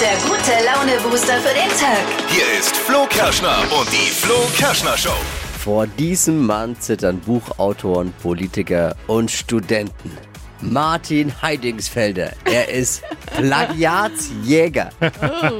der 0.00 0.16
gute 0.28 0.52
Laune-Booster 0.64 1.34
für 1.40 1.54
den 1.54 1.68
Tag. 1.78 2.04
Hier 2.28 2.58
ist 2.58 2.76
Flo 2.76 3.06
Kerschner 3.08 3.58
und 3.78 3.90
die 3.90 4.10
Flo 4.10 4.34
Kerschner 4.56 4.96
Show. 4.96 5.10
Vor 5.62 5.86
diesem 5.86 6.44
Mann 6.46 6.78
zittern 6.80 7.18
Buchautoren, 7.20 8.12
Politiker 8.22 8.94
und 9.06 9.30
Studenten. 9.30 10.12
Martin 10.60 11.32
Heidingsfelder. 11.42 12.32
Er 12.44 12.68
ist 12.70 13.02
Plagiatsjäger. 13.36 14.90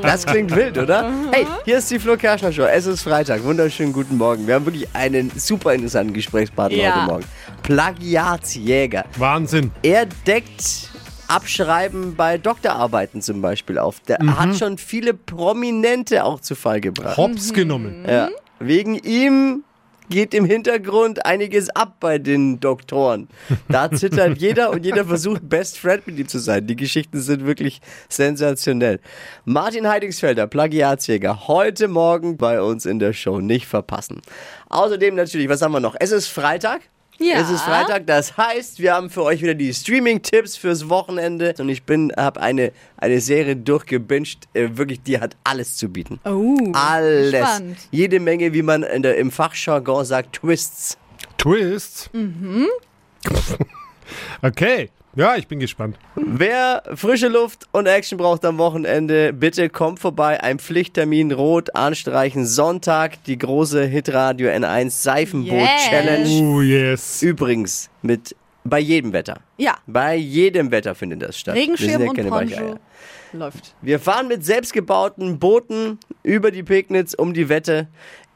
Das 0.02 0.24
klingt 0.26 0.54
wild, 0.54 0.78
oder? 0.78 1.10
Hey, 1.32 1.46
hier 1.64 1.78
ist 1.78 1.90
die 1.90 1.98
Flo 1.98 2.16
Kerschner 2.16 2.52
Show. 2.52 2.64
Es 2.64 2.86
ist 2.86 3.02
Freitag. 3.02 3.42
Wunderschönen 3.44 3.92
guten 3.92 4.16
Morgen. 4.16 4.46
Wir 4.46 4.54
haben 4.54 4.64
wirklich 4.66 4.88
einen 4.94 5.30
super 5.36 5.74
interessanten 5.74 6.14
Gesprächspartner 6.14 6.78
Ja. 6.78 6.94
heute 6.96 7.06
Morgen. 7.06 7.24
Plagiatsjäger. 7.62 9.04
Wahnsinn. 9.16 9.70
Er 9.82 10.06
deckt 10.26 10.90
Abschreiben 11.28 12.14
bei 12.16 12.38
Doktorarbeiten 12.38 13.22
zum 13.22 13.42
Beispiel 13.42 13.78
auf. 13.78 14.00
Der 14.00 14.18
hat 14.18 14.56
schon 14.56 14.78
viele 14.78 15.14
Prominente 15.14 16.24
auch 16.24 16.40
zu 16.40 16.54
Fall 16.54 16.80
gebracht. 16.80 17.16
Hops 17.16 17.52
genommen. 17.52 18.04
Ja. 18.08 18.30
Wegen 18.58 18.94
ihm 18.94 19.64
geht 20.08 20.34
im 20.34 20.44
Hintergrund 20.44 21.26
einiges 21.26 21.70
ab 21.70 21.96
bei 22.00 22.18
den 22.18 22.60
Doktoren. 22.60 23.28
Da 23.68 23.90
zittert 23.90 24.38
jeder 24.40 24.70
und 24.70 24.84
jeder 24.84 25.04
versucht, 25.04 25.48
Best 25.48 25.78
Friend 25.78 26.06
mit 26.06 26.18
ihm 26.18 26.28
zu 26.28 26.38
sein. 26.38 26.66
Die 26.66 26.76
Geschichten 26.76 27.20
sind 27.20 27.44
wirklich 27.44 27.80
sensationell. 28.08 29.00
Martin 29.44 29.88
Heidingsfelder, 29.88 30.46
Plagiatsjäger, 30.46 31.48
heute 31.48 31.88
Morgen 31.88 32.36
bei 32.36 32.60
uns 32.60 32.86
in 32.86 32.98
der 32.98 33.12
Show. 33.12 33.40
Nicht 33.40 33.66
verpassen. 33.66 34.22
Außerdem 34.68 35.14
natürlich, 35.14 35.48
was 35.48 35.62
haben 35.62 35.72
wir 35.72 35.80
noch? 35.80 35.96
Es 35.98 36.12
ist 36.12 36.28
Freitag. 36.28 36.82
Ja. 37.18 37.40
Es 37.40 37.50
ist 37.50 37.62
Freitag, 37.62 38.06
das 38.06 38.36
heißt, 38.36 38.78
wir 38.78 38.94
haben 38.94 39.08
für 39.08 39.22
euch 39.22 39.40
wieder 39.42 39.54
die 39.54 39.72
Streaming-Tipps 39.72 40.56
fürs 40.56 40.88
Wochenende. 40.88 41.54
Und 41.58 41.68
ich 41.68 41.82
bin, 41.84 42.12
habe 42.16 42.40
eine, 42.40 42.72
eine 42.96 43.20
Serie 43.20 43.56
durchgebinged, 43.56 44.48
äh, 44.54 44.68
wirklich, 44.72 45.02
die 45.02 45.18
hat 45.18 45.36
alles 45.44 45.76
zu 45.76 45.88
bieten. 45.88 46.20
Oh, 46.24 46.56
Alles. 46.72 47.34
spannend. 47.34 47.78
Jede 47.90 48.20
Menge, 48.20 48.52
wie 48.52 48.62
man 48.62 48.82
in 48.82 49.02
der, 49.02 49.16
im 49.16 49.30
Fachjargon 49.30 50.04
sagt, 50.04 50.36
Twists. 50.36 50.98
Twist. 51.38 52.10
Okay. 54.42 54.90
Ja, 55.16 55.34
ich 55.36 55.48
bin 55.48 55.58
gespannt. 55.60 55.98
Wer 56.14 56.82
frische 56.94 57.28
Luft 57.28 57.66
und 57.72 57.86
Action 57.86 58.18
braucht 58.18 58.44
am 58.44 58.58
Wochenende, 58.58 59.32
bitte 59.32 59.70
kommt 59.70 59.98
vorbei. 59.98 60.42
Ein 60.42 60.58
Pflichttermin 60.58 61.32
rot 61.32 61.74
anstreichen. 61.74 62.44
Sonntag 62.46 63.24
die 63.24 63.38
große 63.38 63.82
Hitradio 63.86 64.50
N1 64.50 64.90
Seifenboot 64.90 65.52
Yes. 65.58 65.88
Challenge. 65.88 66.28
Oh, 66.54 66.60
yes. 66.60 67.22
Übrigens 67.22 67.88
mit 68.02 68.36
bei 68.64 68.78
jedem 68.80 69.12
Wetter. 69.14 69.40
Ja, 69.58 69.76
Bei 69.86 70.16
jedem 70.16 70.70
Wetter 70.70 70.94
findet 70.94 71.22
das 71.22 71.38
statt. 71.38 71.54
Wir 71.54 71.62
sind 71.62 71.74
Regenschirm 71.78 72.02
ja 72.02 72.08
und 72.10 72.16
keine 72.16 72.28
Poncho 72.28 72.56
Weicheier. 72.56 72.80
läuft. 73.32 73.74
Wir 73.80 74.00
fahren 74.00 74.28
mit 74.28 74.44
selbstgebauten 74.44 75.38
Booten 75.38 75.98
über 76.24 76.50
die 76.50 76.62
Pegnitz 76.64 77.14
um 77.14 77.32
die 77.32 77.48
Wette. 77.48 77.86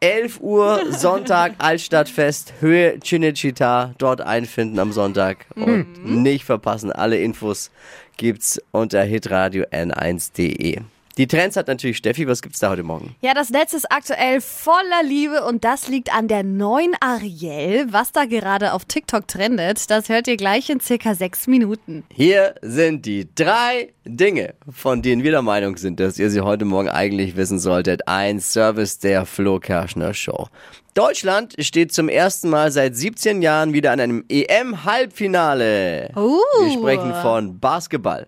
11 0.02 0.40
Uhr 0.40 0.92
Sonntag 0.92 1.56
Altstadtfest 1.58 2.54
Höhe 2.60 2.98
Cinecittà 3.00 3.92
dort 3.98 4.22
einfinden 4.22 4.78
am 4.78 4.92
Sonntag 4.92 5.44
und 5.54 6.02
nicht 6.02 6.44
verpassen. 6.44 6.90
Alle 6.90 7.18
Infos 7.20 7.70
gibt's 8.16 8.58
unter 8.70 9.02
hitradio 9.02 9.64
n1.de. 9.64 10.80
Die 11.18 11.26
Trends 11.26 11.56
hat 11.56 11.66
natürlich 11.66 11.96
Steffi. 11.96 12.26
Was 12.28 12.40
gibt's 12.40 12.60
da 12.60 12.70
heute 12.70 12.82
Morgen? 12.82 13.16
Ja, 13.20 13.34
das 13.34 13.50
Netz 13.50 13.72
ist 13.72 13.90
aktuell 13.90 14.40
voller 14.40 15.02
Liebe 15.04 15.44
und 15.44 15.64
das 15.64 15.88
liegt 15.88 16.14
an 16.14 16.28
der 16.28 16.44
neuen 16.44 16.94
Ariel. 17.00 17.88
Was 17.90 18.12
da 18.12 18.24
gerade 18.24 18.72
auf 18.72 18.84
TikTok 18.84 19.26
trendet, 19.26 19.90
das 19.90 20.08
hört 20.08 20.28
ihr 20.28 20.36
gleich 20.36 20.70
in 20.70 20.80
circa 20.80 21.14
sechs 21.14 21.46
Minuten. 21.46 22.04
Hier 22.12 22.54
sind 22.62 23.06
die 23.06 23.28
drei 23.34 23.92
Dinge, 24.04 24.54
von 24.70 25.02
denen 25.02 25.22
wir 25.22 25.32
der 25.32 25.42
Meinung 25.42 25.76
sind, 25.76 26.00
dass 26.00 26.18
ihr 26.18 26.30
sie 26.30 26.40
heute 26.40 26.64
Morgen 26.64 26.88
eigentlich 26.88 27.36
wissen 27.36 27.58
solltet. 27.58 28.08
Ein 28.08 28.40
Service 28.40 28.98
der 28.98 29.26
Flo 29.26 29.58
Kerschner 29.58 30.14
Show. 30.14 30.48
Deutschland 30.94 31.54
steht 31.58 31.92
zum 31.92 32.08
ersten 32.08 32.48
Mal 32.50 32.70
seit 32.72 32.96
17 32.96 33.42
Jahren 33.42 33.72
wieder 33.72 33.92
an 33.92 34.00
einem 34.00 34.24
EM-Halbfinale. 34.28 36.10
Oh. 36.16 36.38
Wir 36.62 36.72
sprechen 36.72 37.14
von 37.22 37.58
Basketball. 37.60 38.26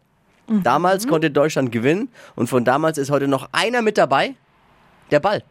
Damals 0.63 1.07
konnte 1.07 1.31
Deutschland 1.31 1.73
gewinnen 1.73 2.09
und 2.35 2.49
von 2.49 2.65
damals 2.65 2.99
ist 2.99 3.11
heute 3.11 3.29
noch 3.29 3.49
einer 3.53 3.83
mit 3.83 3.99
dabei. 3.99 4.35
Der 5.11 5.21
Ball. 5.21 5.43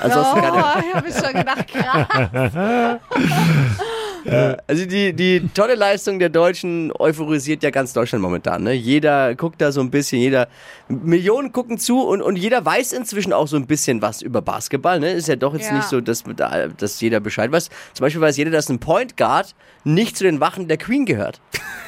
Ansonsten 0.00 0.40
keine. 0.40 0.56
Oh, 0.56 0.80
ich 0.80 0.94
habe 0.94 1.12
schon 1.12 1.32
gedacht, 1.34 1.68
krass. 1.68 3.00
Also 4.66 4.86
die, 4.86 5.12
die 5.12 5.48
tolle 5.54 5.74
Leistung 5.74 6.18
der 6.18 6.30
Deutschen 6.30 6.90
euphorisiert 6.98 7.62
ja 7.62 7.70
ganz 7.70 7.92
Deutschland 7.92 8.22
momentan. 8.22 8.62
Ne? 8.62 8.72
Jeder 8.72 9.34
guckt 9.34 9.60
da 9.60 9.70
so 9.70 9.80
ein 9.80 9.90
bisschen, 9.90 10.18
jeder 10.20 10.48
Millionen 10.88 11.52
gucken 11.52 11.76
zu 11.78 12.00
und, 12.02 12.22
und 12.22 12.36
jeder 12.36 12.64
weiß 12.64 12.92
inzwischen 12.94 13.32
auch 13.32 13.48
so 13.48 13.56
ein 13.56 13.66
bisschen 13.66 14.00
was 14.02 14.22
über 14.22 14.40
Basketball. 14.40 14.98
Ne? 15.00 15.12
Ist 15.12 15.28
ja 15.28 15.36
doch 15.36 15.52
jetzt 15.54 15.68
Ja. 15.68 15.74
nicht 15.76 15.88
so, 15.88 16.00
dass, 16.00 16.24
dass 16.78 17.00
jeder 17.00 17.20
Bescheid 17.20 17.52
weiß. 17.52 17.68
Zum 17.92 18.04
Beispiel 18.04 18.20
weiß 18.22 18.36
jeder, 18.36 18.50
dass 18.50 18.68
ein 18.68 18.78
Point 18.78 19.16
Guard 19.16 19.54
nicht 19.84 20.16
zu 20.16 20.24
den 20.24 20.40
Wachen 20.40 20.68
der 20.68 20.78
Queen 20.78 21.04
gehört. 21.04 21.40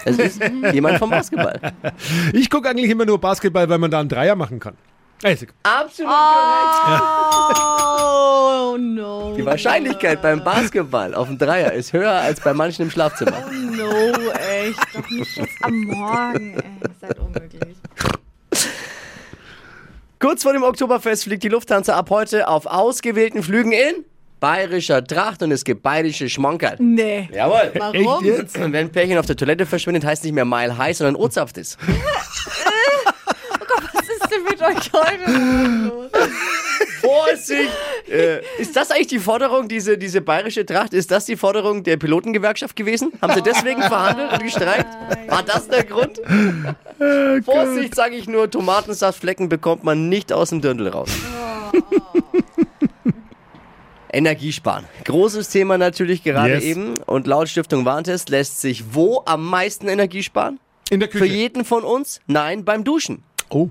Es 0.05 0.19
ist 0.19 0.41
jemand 0.73 0.99
vom 0.99 1.11
Basketball. 1.11 1.59
Ich 2.33 2.51
gucke 2.51 2.69
eigentlich 2.69 2.91
immer 2.91 3.07
nur 3.07 3.19
Basketball, 3.19 3.69
weil 3.69 3.79
man 3.79 3.91
da 3.91 4.01
einen 4.01 4.09
Dreier 4.11 4.37
machen 4.37 4.61
kann. 4.61 4.75
Ist 5.23 5.43
egal. 5.43 5.55
Absolut 5.63 6.13
korrekt. 6.13 7.59
Oh, 7.59 8.77
no. 8.79 9.35
Die 9.37 9.45
Wahrscheinlichkeit 9.45 10.21
beim 10.21 10.45
Basketball 10.45 11.15
auf 11.15 11.29
dem 11.29 11.39
Dreier 11.39 11.73
ist 11.73 11.93
höher 11.93 12.13
als 12.13 12.41
bei 12.41 12.53
manchen 12.53 12.83
im 12.83 12.91
Schlafzimmer. 12.91 13.43
No, 13.51 14.13
echt. 14.33 14.79
Doch 14.95 15.09
nicht 15.11 15.37
jetzt 15.37 15.57
am 15.63 15.81
Morgen. 15.83 16.55
Ey, 16.55 16.63
ihr 16.83 16.91
seid 17.01 17.19
unmöglich. 17.19 17.77
Kurz 20.19 20.43
vor 20.43 20.53
dem 20.53 20.63
Oktoberfest 20.63 21.25
fliegt 21.25 21.43
die 21.45 21.49
Lufthansa 21.49 21.95
ab 21.95 22.11
heute 22.11 22.49
auf 22.49 22.67
ausgewählten 22.67 23.43
Flügen 23.43 23.73
in 23.73 24.05
bayerischer 24.41 25.03
Tracht 25.03 25.43
und 25.43 25.51
es 25.51 25.65
gibt 25.65 25.83
bayerische 25.83 26.29
Schmankerl. 26.29 26.77
Nee. 26.79 27.29
Jawohl. 27.33 27.73
Warum? 27.75 28.25
Und 28.25 28.55
wenn 28.55 28.75
ein 28.75 28.93
Pärchen 28.93 29.19
auf 29.19 29.27
der 29.27 29.37
Toilette 29.37 29.67
verschwindet, 29.67 30.05
heißt 30.05 30.25
nicht 30.25 30.35
mehr 30.35 30.45
Mile 30.45 30.77
High, 30.77 30.97
sondern 30.97 31.17
Ozapft 31.17 31.59
ist. 31.59 31.79
Mit 34.59 34.63
euch 34.63 34.91
heute? 34.93 36.09
Vorsicht! 37.03 37.71
äh, 38.11 38.41
ist 38.59 38.75
das 38.75 38.91
eigentlich 38.91 39.09
die 39.09 39.19
Forderung, 39.19 39.69
diese, 39.69 39.99
diese 39.99 40.23
bayerische 40.23 40.65
Tracht, 40.65 40.95
ist 40.95 41.11
das 41.11 41.27
die 41.27 41.37
Forderung 41.37 41.83
der 41.83 41.99
Pilotengewerkschaft 41.99 42.75
gewesen? 42.75 43.13
Haben 43.21 43.35
sie 43.35 43.43
deswegen 43.43 43.83
verhandelt 43.83 44.33
und 44.33 44.43
gestreikt? 44.43 44.87
War 45.29 45.43
das 45.43 45.69
der 45.69 45.85
Grund? 45.85 46.21
Vorsicht, 47.45 47.95
sage 47.95 48.17
ich 48.17 48.29
nur, 48.29 48.51
Tomatensaftflecken 48.51 49.51
bekommt 49.51 49.85
man 49.85 50.09
nicht 50.09 50.33
aus 50.33 50.49
dem 50.51 50.63
Dirndl 50.63 50.89
raus. 50.89 51.11
Energiesparen. 54.11 54.87
Großes 55.05 55.51
Thema 55.51 55.77
natürlich 55.77 56.23
gerade 56.25 56.55
Yes. 56.55 56.65
eben. 56.65 56.95
Und 57.05 57.27
laut 57.27 57.49
Stiftung 57.51 57.85
Warntest 57.85 58.31
lässt 58.31 58.63
sich 58.63 58.95
wo 58.95 59.23
am 59.27 59.45
meisten 59.45 59.89
Energie 59.89 60.23
sparen? 60.23 60.59
In 60.89 61.01
der 61.01 61.11
Für 61.11 61.19
Küche. 61.19 61.35
jeden 61.35 61.65
von 61.67 61.85
uns? 61.85 62.21
Nein, 62.27 62.65
beim 62.65 62.85
Duschen. 62.85 63.23
Oh. 63.51 63.69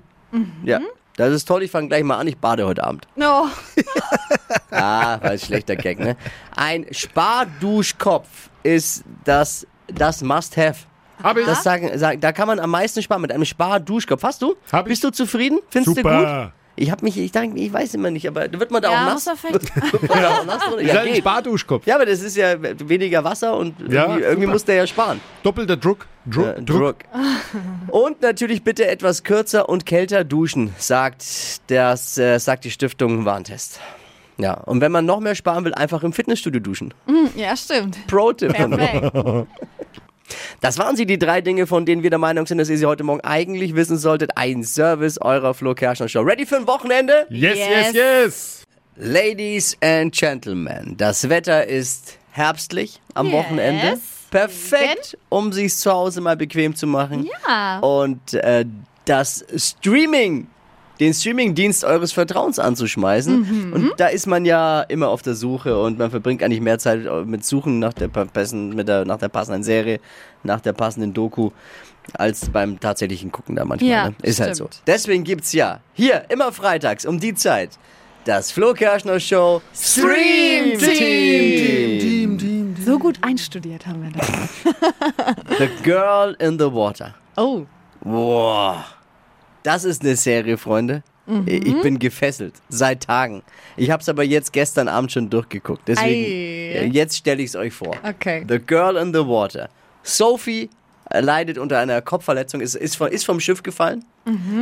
Ja. 0.64 0.80
Das 1.18 1.32
ist 1.32 1.46
toll, 1.46 1.64
ich 1.64 1.72
fange 1.72 1.88
gleich 1.88 2.04
mal 2.04 2.18
an, 2.18 2.28
ich 2.28 2.38
bade 2.38 2.66
heute 2.66 2.84
Abend. 2.84 3.08
No. 3.16 3.48
Ah, 4.72 5.22
war 5.22 5.32
ein 5.32 5.40
schlechter 5.40 5.78
Gag, 5.78 6.00
ne? 6.00 6.18
Ein 6.54 6.86
Sparduschkopf 6.92 8.50
ist 8.64 9.06
das, 9.24 9.66
das 9.88 10.22
Must-Have. 10.22 10.80
Hab 11.24 11.38
ich. 11.38 11.46
Das 11.46 11.64
sagen, 11.64 11.98
sagen, 11.98 12.20
da 12.20 12.34
kann 12.34 12.48
man 12.48 12.60
am 12.60 12.72
meisten 12.72 13.02
sparen 13.02 13.22
mit 13.22 13.32
einem 13.32 13.46
Sparduschkopf. 13.46 14.22
Hast 14.22 14.42
du? 14.42 14.56
Hab 14.72 14.86
ich. 14.86 14.90
Bist 14.90 15.04
du 15.06 15.12
zufrieden? 15.12 15.60
Findest 15.70 15.98
du 15.98 16.02
gut? 16.04 16.52
Ich 16.78 16.92
habe 16.92 17.06
mich, 17.06 17.18
ich 17.18 17.32
denke, 17.32 17.58
ich 17.60 17.72
weiß 17.72 17.94
immer 17.94 18.12
nicht, 18.12 18.28
aber 18.28 18.52
wird 18.52 18.70
man 18.70 18.82
da 18.82 18.92
Ja, 18.92 19.02
auch 19.04 19.14
nass? 19.14 19.26
Wird 19.44 20.10
man 20.10 20.22
da 20.22 20.30
auch 20.40 20.46
nass 20.46 20.62
Ja, 20.82 21.00
ein 21.02 21.08
geht. 21.08 21.18
Sparduschkopf. 21.18 21.88
ja, 21.88 21.96
aber 21.96 22.06
das 22.06 22.22
ist 22.22 22.36
ja 22.36 22.56
weniger 22.62 23.24
Wasser 23.24 23.56
und 23.58 23.76
Ja, 23.90 24.04
irgendwie, 24.08 24.22
irgendwie 24.24 24.42
super. 24.42 24.52
muss 24.54 24.66
der 24.66 24.76
ja 24.76 24.88
sparen. 24.88 25.22
Doppelter 25.44 25.78
Druck. 25.78 26.06
Druck. 26.26 26.46
Äh, 26.58 26.62
Druck. 26.64 26.96
Und 27.90 28.22
natürlich 28.22 28.64
bitte 28.64 28.88
etwas 28.88 29.24
kürzer 29.24 29.70
und 29.70 29.86
kälter 29.86 30.24
duschen, 30.26 30.74
sagt, 30.78 31.24
das, 31.68 32.18
äh, 32.18 32.40
sagt 32.40 32.66
die 32.66 32.72
Stiftung 32.72 33.24
Warntest. 33.26 33.80
Ja, 34.38 34.56
und 34.56 34.82
wenn 34.82 34.92
man 34.92 35.06
noch 35.06 35.22
mehr 35.22 35.34
sparen 35.36 35.64
will, 35.64 35.74
einfach 35.74 36.04
im 36.04 36.12
Fitnessstudio 36.12 36.60
duschen. 36.60 36.94
Ja, 37.38 37.56
stimmt. 37.56 38.06
Pro-Tipp. 38.08 38.54
Das 40.62 40.78
waren 40.78 40.96
sie, 40.96 41.06
die 41.06 41.20
drei 41.20 41.42
Dinge, 41.42 41.68
von 41.68 41.86
denen 41.86 42.02
wir 42.04 42.10
der 42.10 42.20
Meinung 42.20 42.46
sind, 42.48 42.58
dass 42.58 42.70
ihr 42.70 42.78
sie 42.78 42.86
heute 42.86 43.04
Morgen 43.04 43.22
eigentlich 43.22 43.76
wissen 43.76 43.98
solltet. 43.98 44.32
Ein 44.36 44.64
Service 44.64 45.20
eurer 45.22 45.54
Flo 45.54 45.76
Kerschner 45.76 46.10
Show. 46.10 46.22
Ready 46.22 46.46
für 46.46 46.58
ein 46.58 46.68
Wochenende? 46.68 47.28
Yes, 47.30 47.58
yes, 47.58 47.68
Yes. 47.70 47.94
yes. 47.94 48.62
Ladies 48.98 49.78
and 49.82 50.14
Gentlemen, 50.16 50.96
das 50.98 51.28
Wetter 51.30 51.68
ist 51.68 52.18
herbstlich 52.32 53.02
am 53.14 53.28
Yes. 53.28 53.36
Wochenende. 53.36 54.00
Perfekt, 54.32 55.18
um 55.30 55.54
sich 55.54 55.76
zu 55.76 55.92
Hause 55.92 56.22
mal 56.22 56.36
bequem 56.36 56.76
zu 56.76 56.88
machen. 56.88 57.30
Ja. 57.48 57.80
Und 57.80 58.34
äh, 58.34 58.66
das 59.06 59.46
Streaming 59.56 60.48
den 61.00 61.14
Streamingdienst 61.14 61.84
eures 61.84 62.12
Vertrauens 62.12 62.60
anzuschmeißen. 62.60 63.74
Und 63.74 63.94
da 63.98 64.08
ist 64.08 64.28
man 64.28 64.46
ja 64.46 64.82
immer 64.82 65.10
auf 65.10 65.22
der 65.22 65.36
Suche 65.36 65.80
und 65.80 65.98
man 65.98 66.10
verbringt 66.12 66.44
eigentlich 66.44 66.62
mehr 66.62 66.80
Zeit 66.80 67.06
mit 67.26 67.46
Suchen 67.46 67.80
nach 67.80 67.94
der, 67.94 68.10
mit 68.54 68.88
der, 68.88 69.06
nach 69.06 69.18
der 69.18 69.30
passenden 69.30 69.64
Serie, 69.64 70.00
nach 70.44 70.62
der 70.62 70.74
passenden 70.74 71.14
Doku, 71.14 71.52
als 72.14 72.50
beim 72.50 72.80
tatsächlichen 72.80 73.32
Gucken 73.32 73.56
da 73.56 73.66
manchmal. 73.66 73.90
Ja, 73.90 74.10
ne? 74.10 74.16
Ist 74.22 74.40
halt 74.40 74.56
so. 74.56 74.66
stimmt. 74.66 74.84
Deswegen 74.88 75.24
gibt's 75.24 75.54
ja 75.54 75.80
hier 75.94 76.26
immer 76.30 76.52
freitags 76.52 77.06
um 77.06 77.20
die 77.20 77.34
Zeit 77.34 77.72
das 78.26 78.52
Flo 78.52 78.74
Kerschner 78.74 79.20
Show 79.20 79.62
Stream 79.74 80.78
Team. 80.80 82.76
So 82.84 83.00
gut 83.00 83.18
einstudiert 83.22 83.86
haben 83.88 84.04
wir 84.04 84.12
das. 84.12 84.28
The 85.58 85.70
Girl 85.84 86.36
in 86.40 86.60
the 86.60 86.66
Water. 86.66 87.16
Oh. 87.38 87.66
Boah. 88.04 88.86
Das 89.66 89.84
ist 89.84 90.04
eine 90.04 90.16
Serie, 90.16 90.58
Freunde. 90.58 91.04
Ich 91.48 91.82
bin 91.82 91.98
gefesselt. 91.98 92.54
Seit 92.70 93.02
Tagen. 93.04 93.42
Ich 93.78 93.90
habe 93.90 94.02
es 94.02 94.08
aber 94.08 94.24
jetzt 94.24 94.54
gestern 94.54 94.88
Abend 94.88 95.12
schon 95.12 95.30
durchgeguckt. 95.30 95.82
Deswegen, 95.88 96.86
Ei. 96.86 96.90
jetzt 96.94 97.18
stelle 97.18 97.42
ich 97.42 97.50
es 97.50 97.56
euch 97.56 97.74
vor. 97.74 97.96
Okay. 98.08 98.46
The 98.48 98.60
Girl 98.60 98.96
in 98.96 99.12
the 99.12 99.22
Water. 99.22 99.70
Sophie 100.04 100.70
äh, 101.10 101.22
leidet 101.22 101.58
unter 101.58 101.80
einer 101.80 102.00
Kopfverletzung, 102.04 102.62
ist, 102.62 102.76
ist, 102.76 102.96
von, 102.96 103.12
ist 103.12 103.26
vom 103.26 103.40
Schiff 103.40 103.64
gefallen. 103.64 104.06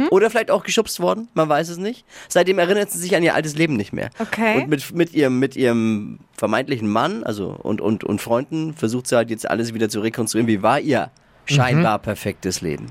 Oder 0.10 0.30
vielleicht 0.30 0.52
auch 0.52 0.64
geschubst 0.64 1.00
worden, 1.00 1.28
man 1.34 1.48
weiß 1.48 1.70
es 1.70 1.78
nicht. 1.78 2.06
Seitdem 2.28 2.60
erinnert 2.60 2.92
sie 2.92 2.98
sich 2.98 3.16
an 3.16 3.24
ihr 3.24 3.34
altes 3.34 3.56
Leben 3.56 3.76
nicht 3.76 3.94
mehr. 3.94 4.10
Okay. 4.20 4.62
Und 4.62 4.70
mit, 4.70 4.94
mit, 4.94 5.14
ihrem, 5.14 5.40
mit 5.40 5.56
ihrem 5.56 6.20
vermeintlichen 6.38 6.90
Mann 6.90 7.24
also 7.24 7.58
und, 7.62 7.82
und, 7.82 8.04
und 8.04 8.22
Freunden 8.22 8.74
versucht 8.74 9.08
sie 9.08 9.16
halt 9.16 9.30
jetzt 9.30 9.50
alles 9.50 9.74
wieder 9.74 9.90
zu 9.90 10.02
rekonstruieren. 10.02 10.48
Wie 10.48 10.62
war 10.62 10.80
ihr 10.80 11.12
scheinbar 11.46 12.00
perfektes 12.00 12.62
Leben? 12.62 12.88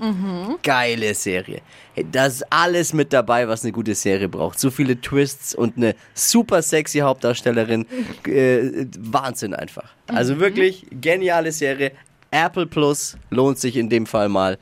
Geile 0.63 1.15
Serie. 1.15 1.61
Hey, 1.95 2.07
Da 2.11 2.27
ist 2.27 2.45
alles 2.51 2.93
mit 2.93 3.13
dabei, 3.13 3.49
was 3.49 3.63
eine 3.63 3.73
gute 3.73 3.95
Serie 3.95 4.29
braucht. 4.29 4.59
So 4.59 4.71
viele 4.71 5.01
Twists 5.01 5.55
und 5.55 5.77
eine 5.77 5.95
super 6.15 6.63
sexy 6.63 6.99
Hauptdarstellerin. 7.01 7.87
Äh, 8.27 8.87
Wahnsinn 8.99 9.55
einfach. 9.55 9.91
Also 10.07 10.39
wirklich 10.41 10.87
geniale 10.91 11.53
Serie. 11.53 11.93
Apple 12.31 12.67
Plus 12.67 13.17
lohnt 13.31 13.59
sich 13.59 13.77
in 13.77 13.89
dem 13.89 14.07
Fall 14.07 14.29
mal. 14.29 14.59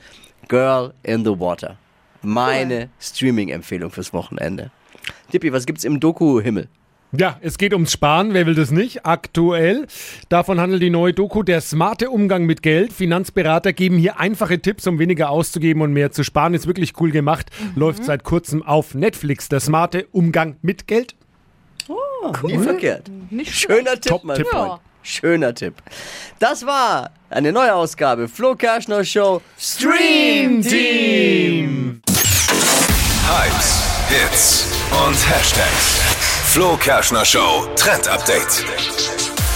Girl 0.49 0.93
in 1.03 1.25
the 1.25 1.39
Water. 1.39 1.77
Meine 2.23 2.89
Streaming-Empfehlung 3.01 3.91
fürs 3.91 4.13
Wochenende. 4.13 4.71
Dippi, 5.33 5.53
was 5.53 5.65
gibt's 5.67 5.85
im 5.85 6.01
Doku-Himmel? 6.01 6.69
Ja, 7.13 7.39
es 7.41 7.59
geht 7.59 7.73
ums 7.73 7.93
Sparen. 7.93 8.35
Wer 8.35 8.47
will 8.47 8.55
das 8.55 8.71
nicht? 8.71 9.05
Aktuell. 9.05 9.87
Davon 10.29 10.61
handelt 10.61 10.81
die 10.83 10.91
neue 10.91 11.13
Doku 11.13 11.43
Der 11.43 11.61
smarte 11.61 12.11
Umgang 12.11 12.45
mit 12.45 12.63
Geld. 12.63 12.93
Finanzberater 12.93 13.73
geben 13.73 13.99
hier 13.99 14.21
einfache 14.21 14.61
Tipps, 14.61 14.87
um 14.87 14.99
weniger 14.99 15.31
auszugeben 15.31 15.83
und 15.83 15.93
mehr 15.93 16.13
zu 16.13 16.23
sparen. 16.23 16.55
Ist 16.55 16.67
wirklich 16.69 16.93
cool 17.01 17.11
gemacht. 17.11 17.51
Läuft 17.75 18.05
seit 18.05 18.23
kurzem 18.23 18.63
auf 18.63 18.95
Netflix. 18.95 19.49
Der 19.49 19.61
smarte 19.61 20.07
Umgang 20.13 20.57
mit 20.63 20.87
Geld. 20.87 21.17
Nie 22.45 22.59
verkehrt. 22.59 23.11
Nicht 23.31 23.55
Schöner 23.55 23.95
Tipp, 23.95 24.13
Top 24.13 24.25
mein 24.25 24.37
Tipp. 24.37 24.47
Freund. 24.47 24.81
Schöner 25.03 25.55
Tipp. 25.55 25.75
Das 26.39 26.65
war 26.67 27.11
eine 27.31 27.53
neue 27.53 27.75
Ausgabe 27.75 28.29
Flo 28.29 28.55
Kerschner 28.55 29.03
Show 29.03 29.41
Stream 29.59 30.63
Team. 30.63 32.03
Hypes, 33.27 33.83
Hits 34.11 34.67
und 34.91 35.15
Hashtags. 35.29 36.10
Flo 36.53 36.77
Kerschner 36.77 37.25
Show 37.25 37.65
Trend 37.77 38.09
Update. 38.09 38.65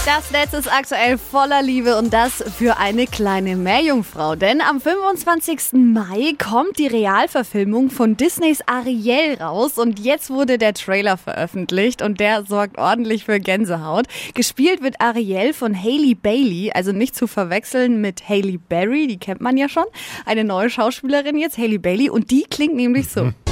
Das 0.05 0.31
Netz 0.31 0.53
ist 0.53 0.71
aktuell 0.71 1.17
voller 1.17 1.61
Liebe 1.61 1.97
und 1.97 2.13
das 2.13 2.41
für 2.57 2.77
eine 2.77 3.05
kleine 3.05 3.57
Meerjungfrau. 3.57 4.37
Denn 4.37 4.61
am 4.61 4.79
25. 4.79 5.73
Mai 5.73 6.35
kommt 6.41 6.79
die 6.79 6.87
Realverfilmung 6.87 7.89
von 7.89 8.15
Disneys 8.15 8.61
Ariel 8.65 9.35
raus 9.41 9.77
und 9.77 9.99
jetzt 9.99 10.29
wurde 10.29 10.57
der 10.57 10.73
Trailer 10.73 11.17
veröffentlicht 11.17 12.01
und 12.01 12.21
der 12.21 12.45
sorgt 12.45 12.77
ordentlich 12.77 13.25
für 13.25 13.41
Gänsehaut. 13.41 14.05
Gespielt 14.33 14.81
wird 14.81 15.01
Ariel 15.01 15.51
von 15.51 15.75
Hailey 15.75 16.15
Bailey, 16.15 16.71
also 16.73 16.93
nicht 16.93 17.13
zu 17.13 17.27
verwechseln 17.27 17.99
mit 17.99 18.29
Hailey 18.29 18.57
Berry, 18.57 19.07
die 19.07 19.19
kennt 19.19 19.41
man 19.41 19.57
ja 19.57 19.67
schon. 19.67 19.85
Eine 20.25 20.45
neue 20.45 20.69
Schauspielerin 20.69 21.37
jetzt, 21.37 21.57
Hailey 21.57 21.77
Bailey, 21.77 22.09
und 22.09 22.31
die 22.31 22.43
klingt 22.43 22.75
nämlich 22.75 23.09
so. 23.09 23.33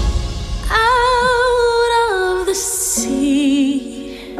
out 2.53 2.59
the 2.59 2.59
sea. 2.59 4.35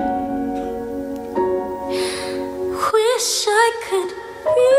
Wish 2.93 3.47
I 3.47 3.71
could 3.89 4.11
be 4.55 4.73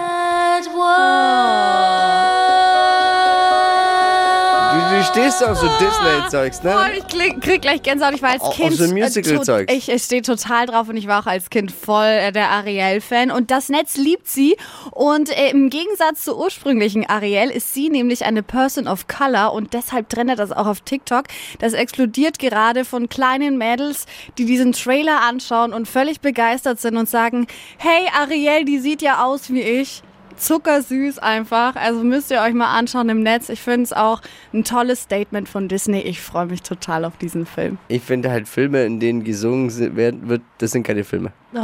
stehst 5.11 5.43
auf 5.43 5.57
so 5.57 5.67
Disney-Zeugs, 5.79 6.59
Oh, 6.63 6.67
ne? 6.67 6.91
ich 6.97 7.07
krieg, 7.07 7.41
krieg 7.41 7.61
gleich 7.61 7.81
Gänsehaut. 7.83 8.13
Ich 8.15 8.21
war 8.21 8.31
als 8.31 8.41
Auf 8.41 8.55
Kind. 8.55 8.73
so 8.73 8.83
äh, 8.85 8.87
Musical-Zeugs. 8.87 9.73
ich 9.73 9.89
ich 9.89 10.03
stehe 10.03 10.21
total 10.21 10.65
drauf 10.65 10.89
und 10.89 10.97
ich 10.97 11.07
war 11.07 11.21
auch 11.21 11.27
als 11.27 11.49
Kind 11.49 11.71
voll 11.71 12.05
äh, 12.05 12.31
der 12.31 12.49
Ariel-Fan. 12.49 13.31
Und 13.31 13.51
das 13.51 13.69
Netz 13.69 13.97
liebt 13.97 14.27
sie. 14.27 14.55
Und 14.91 15.29
äh, 15.29 15.49
im 15.49 15.69
Gegensatz 15.69 16.23
zur 16.25 16.37
ursprünglichen 16.39 17.07
Ariel 17.09 17.49
ist 17.49 17.73
sie 17.73 17.89
nämlich 17.89 18.25
eine 18.25 18.43
Person 18.43 18.87
of 18.87 19.07
Color 19.07 19.53
und 19.53 19.73
deshalb 19.73 20.09
trennt 20.09 20.37
das 20.39 20.51
auch 20.51 20.67
auf 20.67 20.81
TikTok. 20.81 21.25
Das 21.59 21.73
explodiert 21.73 22.39
gerade 22.39 22.85
von 22.85 23.09
kleinen 23.09 23.57
Mädels, 23.57 24.05
die 24.37 24.45
diesen 24.45 24.71
Trailer 24.71 25.21
anschauen 25.21 25.73
und 25.73 25.87
völlig 25.87 26.21
begeistert 26.21 26.79
sind 26.79 26.97
und 26.97 27.09
sagen: 27.09 27.47
Hey, 27.77 28.07
Ariel, 28.19 28.65
die 28.65 28.79
sieht 28.79 29.01
ja 29.01 29.23
aus 29.25 29.49
wie 29.49 29.61
ich 29.61 30.03
zuckersüß 30.38 31.19
einfach. 31.19 31.75
Also 31.75 32.04
müsst 32.04 32.31
ihr 32.31 32.42
euch 32.42 32.54
mal 32.54 32.78
anschauen 32.78 33.10
im 33.10 33.22
Netz. 33.24 33.50
Ich 33.50 33.62
finde 33.62 33.83
es 33.83 33.94
auch 33.94 34.22
ein 34.54 34.63
tolles 34.63 35.04
Statement 35.04 35.48
von 35.50 35.68
Disney. 35.68 36.00
Ich 36.01 36.22
freue 36.22 36.45
mich 36.48 36.62
total 36.62 37.06
auf 37.06 37.18
diesen 37.18 37.45
Film. 37.45 37.78
Ich 37.88 38.01
finde 38.01 38.30
halt 38.31 38.48
Filme, 38.48 38.83
in 38.86 39.00
denen 39.00 39.24
gesungen 39.24 39.69
wird, 39.95 40.42
das 40.57 40.72
sind 40.72 40.83
keine 40.83 41.04
Filme. 41.04 41.31
Oh, 41.54 41.57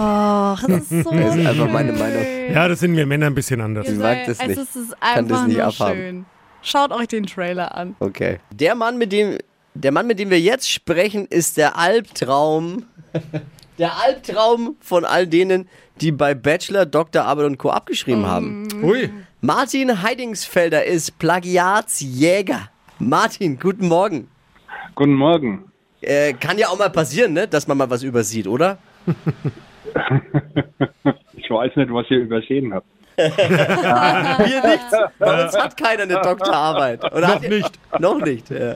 das 0.68 0.92
ist 0.92 1.04
so 1.04 1.12
Das 1.12 1.36
ist 1.36 1.46
einfach 1.46 1.69
meine 1.72 1.94
Meinung. 1.94 2.25
ja, 2.52 2.68
das 2.68 2.80
sind 2.80 2.96
wir 2.96 3.06
Männer 3.06 3.28
ein 3.28 3.36
bisschen 3.36 3.62
anders. 3.62 3.88
Ich 3.88 3.98
mag 3.98 4.25
das 4.25 4.40
es 4.40 4.48
nicht. 4.48 4.58
ist- 4.60 4.75
Es 4.75 4.75
ist 4.75 5.00
Kann 5.02 5.28
das 5.28 5.38
einfach 5.40 5.48
nicht 5.48 5.58
nur 5.58 5.66
abhaben. 5.68 5.96
schön. 5.98 6.25
Schaut 6.62 6.92
euch 6.92 7.08
den 7.08 7.25
Trailer 7.25 7.75
an. 7.75 7.96
Okay. 8.00 8.40
Der 8.52 8.75
Mann, 8.75 8.98
mit 8.98 9.12
dem, 9.12 9.38
der 9.74 9.92
Mann, 9.92 10.08
mit 10.08 10.19
dem 10.19 10.30
wir 10.30 10.40
jetzt 10.40 10.69
sprechen, 10.69 11.25
ist 11.30 11.58
der 11.58 11.78
Albtraum. 11.78 12.86
Der 13.77 13.91
Albtraum 14.03 14.75
von 14.79 15.06
all 15.06 15.27
denen, 15.27 15.69
die 16.01 16.12
bei 16.12 16.33
Bachelor, 16.33 16.85
Doktorarbeit 16.85 17.45
und 17.45 17.57
Co. 17.57 17.69
abgeschrieben 17.69 18.25
haben. 18.25 18.68
Ui. 18.83 19.09
Martin 19.41 20.01
Heidingsfelder 20.01 20.83
ist 20.85 21.19
Plagiatsjäger. 21.19 22.69
Martin, 23.00 23.59
guten 23.59 23.88
Morgen. 23.88 24.29
Guten 24.95 25.13
Morgen. 25.13 25.71
Äh, 26.01 26.33
kann 26.33 26.57
ja 26.57 26.69
auch 26.69 26.77
mal 26.79 26.89
passieren, 26.89 27.33
ne? 27.33 27.47
dass 27.47 27.68
man 27.68 27.77
mal 27.77 27.89
was 27.89 28.03
übersieht, 28.03 28.47
oder? 28.47 28.77
Ich 31.33 31.50
weiß 31.50 31.75
nicht, 31.77 31.94
was 31.94 32.06
ihr 32.09 32.18
übersehen 32.19 32.73
habt. 32.73 32.88
Wir 33.18 34.61
nicht. 34.68 35.18
Bei 35.18 35.44
uns 35.45 35.57
hat 35.57 35.78
keiner 35.78 36.04
eine 36.04 36.16
Doktorarbeit. 36.21 37.04
Oder 37.13 37.28
Noch 37.35 37.42
nicht. 37.42 37.80
Noch 37.99 38.21
nicht. 38.21 38.49
Ja. 38.49 38.75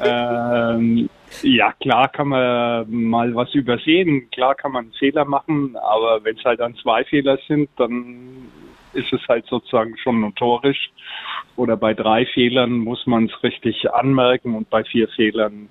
Ähm, 0.00 1.10
ja, 1.42 1.72
klar 1.80 2.08
kann 2.08 2.28
man 2.28 2.86
mal 2.90 3.34
was 3.34 3.54
übersehen, 3.54 4.28
klar 4.30 4.54
kann 4.54 4.72
man 4.72 4.84
einen 4.84 4.94
Fehler 4.94 5.24
machen, 5.24 5.76
aber 5.76 6.24
wenn 6.24 6.36
es 6.36 6.44
halt 6.44 6.60
dann 6.60 6.74
zwei 6.76 7.04
Fehler 7.04 7.38
sind, 7.48 7.68
dann 7.76 8.48
ist 8.92 9.12
es 9.12 9.20
halt 9.28 9.46
sozusagen 9.46 9.96
schon 9.98 10.20
notorisch. 10.20 10.90
Oder 11.56 11.76
bei 11.76 11.94
drei 11.94 12.26
Fehlern 12.26 12.72
muss 12.72 13.06
man 13.06 13.26
es 13.26 13.42
richtig 13.42 13.90
anmerken 13.92 14.54
und 14.54 14.70
bei 14.70 14.84
vier 14.84 15.08
Fehlern 15.08 15.68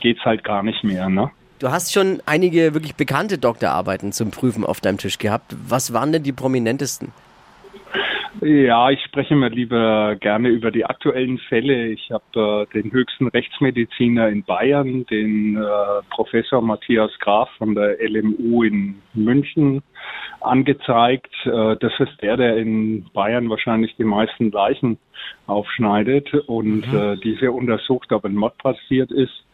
geht's 0.00 0.24
halt 0.24 0.44
gar 0.44 0.62
nicht 0.62 0.84
mehr. 0.84 1.08
Ne? 1.08 1.30
Du 1.58 1.70
hast 1.70 1.92
schon 1.92 2.22
einige 2.24 2.74
wirklich 2.74 2.94
bekannte 2.94 3.38
Doktorarbeiten 3.38 4.12
zum 4.12 4.30
Prüfen 4.30 4.64
auf 4.64 4.80
deinem 4.80 4.98
Tisch 4.98 5.18
gehabt. 5.18 5.56
Was 5.68 5.92
waren 5.92 6.12
denn 6.12 6.22
die 6.22 6.32
prominentesten? 6.32 7.12
Ja, 8.40 8.90
ich 8.90 9.02
spreche 9.02 9.34
mir 9.34 9.48
lieber 9.48 10.14
gerne 10.16 10.48
über 10.48 10.70
die 10.70 10.84
aktuellen 10.84 11.38
Fälle. 11.48 11.88
Ich 11.88 12.10
habe 12.12 12.66
äh, 12.72 12.82
den 12.82 12.92
höchsten 12.92 13.26
Rechtsmediziner 13.28 14.28
in 14.28 14.44
Bayern, 14.44 15.04
den 15.06 15.56
äh, 15.56 15.60
Professor 16.10 16.62
Matthias 16.62 17.10
Graf 17.18 17.48
von 17.58 17.74
der 17.74 17.96
LMU 18.00 18.62
in 18.62 19.02
München 19.14 19.82
angezeigt. 20.40 21.34
Äh, 21.44 21.76
das 21.80 21.92
ist 21.98 22.22
der, 22.22 22.36
der 22.36 22.56
in 22.58 23.06
Bayern 23.12 23.50
wahrscheinlich 23.50 23.96
die 23.96 24.04
meisten 24.04 24.52
Leichen 24.52 24.98
aufschneidet 25.46 26.32
und 26.46 26.84
äh, 26.94 27.16
diese 27.16 27.50
untersucht, 27.50 28.12
ob 28.12 28.24
ein 28.24 28.36
Mord 28.36 28.56
passiert 28.58 29.10
ist. 29.10 29.44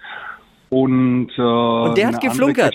Und, 0.68 1.30
äh, 1.38 1.42
und 1.42 1.96
der 1.96 2.08
hat 2.08 2.20
geflunkert? 2.20 2.74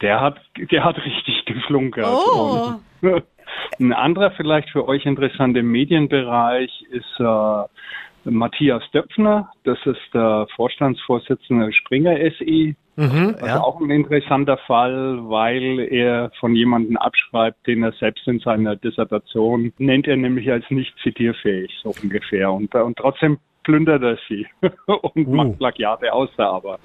Der 0.00 0.20
hat, 0.20 0.40
der 0.70 0.84
hat 0.84 0.96
richtig 0.98 1.44
geflunkert. 1.44 2.06
Oh. 2.06 2.74
Und 3.00 3.22
ein 3.82 3.92
anderer 3.92 4.30
vielleicht 4.32 4.70
für 4.70 4.86
euch 4.88 5.04
interessant 5.06 5.56
im 5.56 5.70
Medienbereich 5.70 6.84
ist 6.90 7.20
äh, 7.20 8.30
Matthias 8.30 8.82
Döpfner. 8.92 9.50
Das 9.64 9.78
ist 9.84 10.14
der 10.14 10.46
Vorstandsvorsitzende 10.54 11.72
Springer 11.72 12.16
SE. 12.38 12.74
Mhm, 12.94 13.36
Also 13.40 13.58
auch 13.60 13.80
ein 13.80 13.90
interessanter 13.90 14.58
Fall, 14.58 15.18
weil 15.22 15.80
er 15.80 16.30
von 16.38 16.54
jemandem 16.54 16.96
abschreibt, 16.96 17.66
den 17.66 17.82
er 17.82 17.92
selbst 17.92 18.28
in 18.28 18.38
seiner 18.38 18.76
Dissertation 18.76 19.72
nennt 19.78 20.06
er 20.06 20.16
nämlich 20.16 20.50
als 20.50 20.64
nicht 20.70 20.94
zitierfähig, 21.02 21.72
so 21.82 21.92
ungefähr. 22.02 22.52
Und, 22.52 22.74
und 22.74 22.96
trotzdem 22.96 23.38
plündert 23.62 24.02
er 24.02 24.18
sie 24.28 24.46
und 24.86 25.28
macht 25.28 25.58
Plagiate 25.58 26.12
aus 26.12 26.28
der 26.36 26.46
Arbeit. 26.46 26.80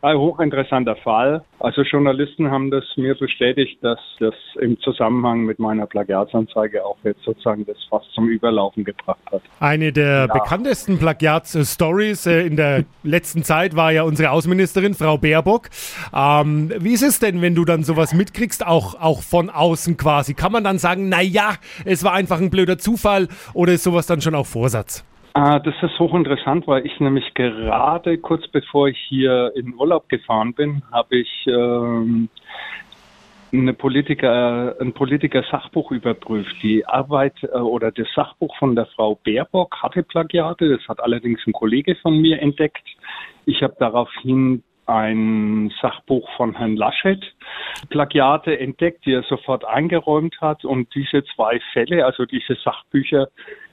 Ein 0.00 0.18
hochinteressanter 0.18 0.96
Fall. 0.96 1.44
Also 1.60 1.82
Journalisten 1.82 2.50
haben 2.50 2.70
das 2.70 2.84
mir 2.96 3.14
bestätigt, 3.14 3.78
dass 3.82 3.98
das 4.18 4.34
im 4.60 4.78
Zusammenhang 4.80 5.42
mit 5.42 5.58
meiner 5.58 5.86
Plagiatsanzeige 5.86 6.84
auch 6.84 6.96
jetzt 7.04 7.22
sozusagen 7.22 7.64
das 7.66 7.76
fast 7.88 8.10
zum 8.12 8.28
Überlaufen 8.28 8.84
gebracht 8.84 9.20
hat. 9.30 9.42
Eine 9.60 9.92
der 9.92 10.28
bekanntesten 10.28 10.98
Plagiats-Stories 10.98 12.26
äh, 12.26 12.46
in 12.46 12.56
der 12.56 12.84
letzten 13.04 13.44
Zeit 13.44 13.76
war 13.76 13.92
ja 13.92 14.02
unsere 14.02 14.30
Außenministerin, 14.30 14.94
Frau 14.94 15.18
Baerbock. 15.18 15.68
Ähm, 16.14 16.72
wie 16.78 16.94
ist 16.94 17.02
es 17.02 17.20
denn, 17.20 17.40
wenn 17.40 17.54
du 17.54 17.64
dann 17.64 17.84
sowas 17.84 18.12
mitkriegst, 18.12 18.66
auch, 18.66 19.00
auch 19.00 19.22
von 19.22 19.48
außen 19.50 19.96
quasi? 19.96 20.34
Kann 20.34 20.52
man 20.52 20.64
dann 20.64 20.78
sagen, 20.78 21.08
na 21.08 21.22
ja, 21.22 21.54
es 21.84 22.02
war 22.02 22.12
einfach 22.12 22.40
ein 22.40 22.50
blöder 22.50 22.78
Zufall 22.78 23.28
oder 23.54 23.72
ist 23.72 23.84
sowas 23.84 24.06
dann 24.06 24.20
schon 24.20 24.34
auch 24.34 24.46
Vorsatz? 24.46 25.04
Ah, 25.34 25.58
das 25.58 25.74
ist 25.80 25.98
hochinteressant, 25.98 26.66
weil 26.66 26.84
ich 26.84 27.00
nämlich 27.00 27.32
gerade 27.32 28.18
kurz 28.18 28.46
bevor 28.48 28.88
ich 28.88 28.98
hier 29.08 29.50
in 29.54 29.74
Urlaub 29.74 30.08
gefahren 30.10 30.52
bin, 30.52 30.82
habe 30.92 31.16
ich 31.16 31.46
ähm, 31.46 32.28
eine 33.50 33.72
Politiker, 33.72 34.76
ein 34.78 34.92
Politiker-Sachbuch 34.92 35.90
überprüft. 35.90 36.54
Die 36.62 36.84
Arbeit 36.86 37.34
äh, 37.44 37.58
oder 37.58 37.90
das 37.90 38.08
Sachbuch 38.14 38.54
von 38.58 38.76
der 38.76 38.86
Frau 38.86 39.18
Baerbock 39.24 39.82
hatte 39.82 40.02
Plagiate. 40.02 40.68
Das 40.68 40.86
hat 40.86 41.00
allerdings 41.00 41.40
ein 41.46 41.54
Kollege 41.54 41.96
von 41.96 42.20
mir 42.20 42.40
entdeckt. 42.40 42.86
Ich 43.46 43.62
habe 43.62 43.76
daraufhin 43.78 44.62
ein 44.86 45.72
Sachbuch 45.80 46.28
von 46.36 46.56
Herrn 46.56 46.76
Laschet 46.76 47.22
Plagiate 47.88 48.58
entdeckt, 48.58 49.06
die 49.06 49.12
er 49.12 49.22
sofort 49.22 49.64
eingeräumt 49.64 50.40
hat. 50.40 50.64
Und 50.64 50.94
diese 50.94 51.24
zwei 51.34 51.60
Fälle, 51.72 52.04
also 52.04 52.26
diese 52.26 52.56
Sachbücher, 52.56 53.28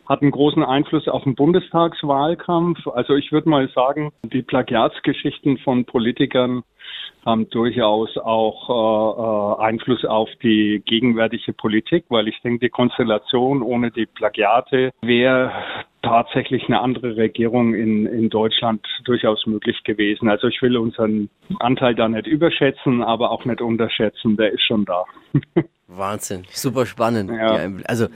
hatten 0.09 0.31
großen 0.31 0.63
Einfluss 0.63 1.07
auf 1.07 1.23
den 1.23 1.35
Bundestagswahlkampf. 1.35 2.87
Also 2.87 3.15
ich 3.15 3.31
würde 3.31 3.47
mal 3.47 3.69
sagen, 3.69 4.11
die 4.23 4.41
Plagiatsgeschichten 4.41 5.59
von 5.59 5.85
Politikern 5.85 6.63
haben 7.25 7.49
durchaus 7.49 8.17
auch 8.17 9.59
äh, 9.59 9.61
äh, 9.61 9.65
Einfluss 9.67 10.03
auf 10.05 10.29
die 10.41 10.81
gegenwärtige 10.85 11.53
Politik, 11.53 12.05
weil 12.09 12.27
ich 12.27 12.41
denke, 12.41 12.65
die 12.65 12.69
Konstellation 12.69 13.61
ohne 13.61 13.91
die 13.91 14.07
Plagiate 14.07 14.91
wäre 15.01 15.51
tatsächlich 16.01 16.65
eine 16.67 16.79
andere 16.79 17.17
Regierung 17.17 17.73
in, 17.73 18.05
in 18.05 18.29
Deutschland 18.29 18.85
durchaus 19.03 19.45
möglich 19.45 19.83
gewesen. 19.83 20.29
Also 20.29 20.47
ich 20.47 20.61
will 20.61 20.77
unseren 20.77 21.29
Anteil 21.59 21.95
da 21.95 22.07
nicht 22.07 22.27
überschätzen, 22.27 23.03
aber 23.03 23.31
auch 23.31 23.45
nicht 23.45 23.61
unterschätzen. 23.61 24.37
Der 24.37 24.51
ist 24.51 24.63
schon 24.63 24.85
da. 24.85 25.03
Wahnsinn, 25.87 26.43
super 26.49 26.85
spannend. 26.85 27.31
Ja. 27.31 27.67
Also, 27.85 28.07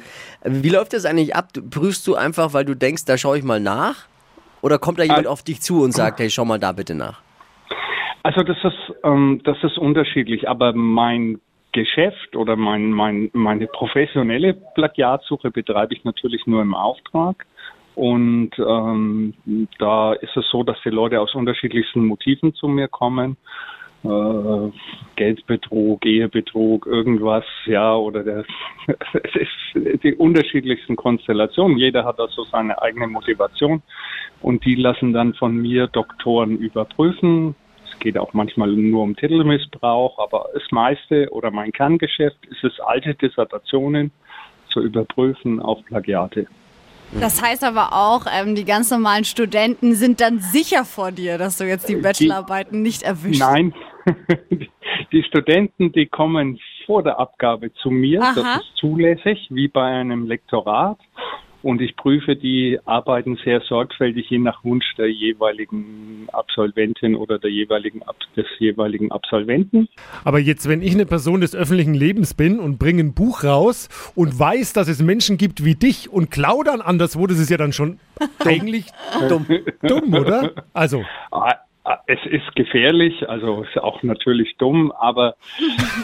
wie 0.44 0.70
läuft 0.70 0.94
das 0.94 1.06
eigentlich 1.06 1.36
ab? 1.36 1.50
Prüfst 1.72 2.06
du 2.08 2.16
einfach, 2.16 2.54
weil 2.54 2.66
du 2.66 2.75
denkst, 2.75 3.06
da 3.06 3.18
schaue 3.18 3.38
ich 3.38 3.44
mal 3.44 3.60
nach? 3.60 4.08
Oder 4.62 4.78
kommt 4.78 5.00
da 5.00 5.04
jemand 5.04 5.28
auf 5.28 5.44
dich 5.44 5.60
zu 5.60 5.82
und 5.82 5.92
sagt, 5.92 6.20
hey, 6.20 6.30
schau 6.30 6.46
mal 6.46 6.60
da 6.60 6.72
bitte 6.72 6.96
nach? 6.96 7.22
Also 8.22 8.42
das 8.44 8.58
ist, 8.63 8.96
ähm, 9.04 9.42
das 9.44 9.58
ist 9.63 9.78
unterschiedlich, 9.78 10.48
aber 10.48 10.72
mein 10.74 11.42
Geschäft 11.74 12.36
oder 12.36 12.56
mein, 12.56 12.92
mein, 12.92 13.30
meine 13.34 13.68
professionelle 13.68 14.54
Plagiatsuche 14.54 15.52
betreibe 15.52 15.94
ich 15.94 16.06
natürlich 16.06 16.48
nur 16.48 16.62
im 16.62 16.74
Auftrag. 16.74 17.46
Und 17.95 18.51
ähm, 18.57 19.33
da 19.77 20.13
ist 20.13 20.35
es 20.35 20.50
so, 20.50 20.63
dass 20.63 20.77
die 20.83 20.89
Leute 20.89 21.21
aus 21.21 21.35
unterschiedlichsten 21.35 22.05
Motiven 22.05 22.53
zu 22.53 22.67
mir 22.67 22.88
kommen. 22.88 23.38
Äh, 24.03 24.71
Geldbetrug, 25.15 26.05
Ehebetrug, 26.05 26.85
irgendwas, 26.88 27.45
ja, 27.65 27.95
oder 27.95 28.23
der, 28.23 28.45
es 29.13 29.35
ist 29.35 30.03
die 30.03 30.15
unterschiedlichsten 30.15 30.95
Konstellationen. 30.95 31.77
Jeder 31.77 32.03
hat 32.03 32.19
da 32.19 32.27
so 32.27 32.43
seine 32.43 32.81
eigene 32.81 33.07
Motivation 33.07 33.81
und 34.41 34.65
die 34.65 34.75
lassen 34.75 35.13
dann 35.13 35.33
von 35.35 35.55
mir 35.55 35.88
Doktoren 35.88 36.57
überprüfen. 36.57 37.55
Es 37.89 37.97
geht 38.00 38.17
auch 38.17 38.33
manchmal 38.33 38.71
nur 38.71 39.03
um 39.03 39.15
Titelmissbrauch, 39.15 40.19
aber 40.19 40.50
das 40.53 40.63
meiste 40.71 41.29
oder 41.31 41.51
mein 41.51 41.71
Kerngeschäft 41.71 42.45
ist 42.47 42.63
es, 42.63 42.79
alte 42.81 43.13
Dissertationen 43.15 44.12
zu 44.67 44.81
überprüfen 44.81 45.62
auf 45.62 45.85
Plagiate. 45.85 46.47
Das 47.20 47.41
heißt 47.41 47.63
aber 47.63 47.93
auch, 47.93 48.25
ähm, 48.32 48.55
die 48.55 48.65
ganz 48.65 48.91
normalen 48.91 49.24
Studenten 49.24 49.96
sind 49.96 50.22
dann 50.22 50.39
sicher 50.39 50.86
vor 50.86 51.12
dir, 51.12 51.38
dass 51.38 51.58
du 51.58 51.65
jetzt 51.65 51.88
die 51.89 51.96
Bachelorarbeiten 51.96 52.82
nicht 52.82 53.03
erwischst. 53.03 53.39
Nein, 53.39 53.74
die 55.12 55.24
Studenten, 55.24 55.91
die 55.91 56.08
kommen 56.08 56.60
vor 56.86 57.03
der 57.03 57.20
Abgabe 57.20 57.74
zu 57.75 57.89
mir. 57.89 58.22
Aha. 58.22 58.34
Das 58.36 58.58
ist 58.58 58.75
zulässig, 58.75 59.48
wie 59.50 59.67
bei 59.67 59.86
einem 59.86 60.27
Lektorat. 60.27 61.00
Und 61.63 61.82
ich 61.82 61.96
prüfe 61.96 62.36
die 62.36 62.77
Arbeiten 62.86 63.38
sehr 63.43 63.62
sorgfältig, 63.62 64.29
je 64.29 64.38
nach 64.38 64.63
Wunsch 64.63 64.86
der 64.98 65.10
jeweiligen 65.10 66.27
Absolventin 66.32 67.15
oder 67.15 67.39
der 67.39 67.50
jeweiligen, 67.51 68.03
Ab- 68.03 68.17
des 68.36 68.46
jeweiligen 68.60 69.12
Absolventen. 69.12 69.88
Aber 70.25 70.39
jetzt, 70.39 70.67
wenn 70.67 70.82
ich 70.82 70.93
eine 70.93 71.05
Person 71.05 71.41
des 71.41 71.55
öffentlichen 71.55 71.93
Lebens 71.93 72.34
bin 72.34 72.60
und 72.60 72.79
bringe 72.79 73.01
ein 73.01 73.13
Buch 73.13 73.43
raus 73.43 73.88
und 74.13 74.38
weiß, 74.38 74.74
dass 74.74 74.88
es 74.89 75.01
Menschen 75.01 75.38
gibt 75.38 75.63
wie 75.63 75.75
dich 75.75 76.10
und 76.12 76.32
klau 76.32 76.63
dann 76.63 76.82
anderswo, 76.82 77.27
das 77.27 77.39
ist 77.39 77.50
ja 77.50 77.58
dann 77.58 77.72
schon 77.72 77.98
eigentlich 78.39 78.86
dumm, 79.29 79.46
dumm, 79.82 80.13
oder? 80.13 80.51
Also, 80.74 81.03
ah, 81.32 81.55
Es 82.08 82.20
ist 82.25 82.56
gefährlich, 82.56 83.28
also 83.28 83.63
ist 83.63 83.78
auch 83.78 84.04
natürlich 84.04 84.56
dumm, 84.58 84.94
aber 84.94 85.36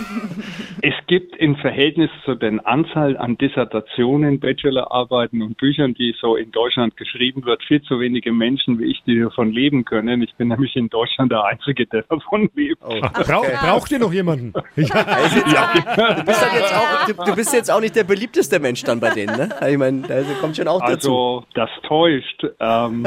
es 0.81 0.93
gibt 1.07 1.37
im 1.37 1.55
Verhältnis 1.55 2.09
zu 2.25 2.35
den 2.35 2.59
Anzahl 2.59 3.15
an 3.15 3.37
Dissertationen, 3.37 4.41
Bachelorarbeiten 4.41 5.41
und 5.41 5.55
Büchern, 5.55 5.93
die 5.93 6.13
so 6.19 6.35
in 6.35 6.51
Deutschland 6.51 6.97
geschrieben 6.97 7.45
wird, 7.45 7.63
viel 7.63 7.81
zu 7.81 8.01
wenige 8.01 8.33
Menschen 8.33 8.77
wie 8.77 8.91
ich, 8.91 9.01
die 9.03 9.19
davon 9.21 9.53
leben 9.53 9.85
können. 9.85 10.21
Ich 10.21 10.35
bin 10.35 10.49
nämlich 10.49 10.75
in 10.75 10.89
Deutschland 10.89 11.31
der 11.31 11.45
Einzige, 11.45 11.85
der 11.85 12.03
davon 12.03 12.49
lebt. 12.55 12.81
brau 12.81 13.43
braucht 13.43 13.91
ihr 13.91 13.99
noch 13.99 14.13
jemanden? 14.13 14.53
Ja. 14.75 15.73
Du 15.73 16.25
bist, 16.25 16.41
dann 16.41 16.55
jetzt 16.55 16.75
auch, 16.75 17.05
du, 17.05 17.13
du 17.31 17.35
bist 17.35 17.53
jetzt 17.53 17.71
auch 17.71 17.79
nicht 17.79 17.95
der 17.95 18.03
beliebteste 18.03 18.59
Mensch 18.59 18.83
dann 18.83 18.99
bei 18.99 19.11
denen, 19.11 19.35
ne? 19.35 19.49
Ich 19.69 19.77
meine, 19.77 20.03
also 20.09 20.33
kommt 20.35 20.55
schon 20.55 20.67
auch 20.67 20.81
dazu. 20.81 21.09
Also 21.09 21.45
das 21.53 21.69
täuscht. 21.87 22.45
Ähm, 22.59 23.05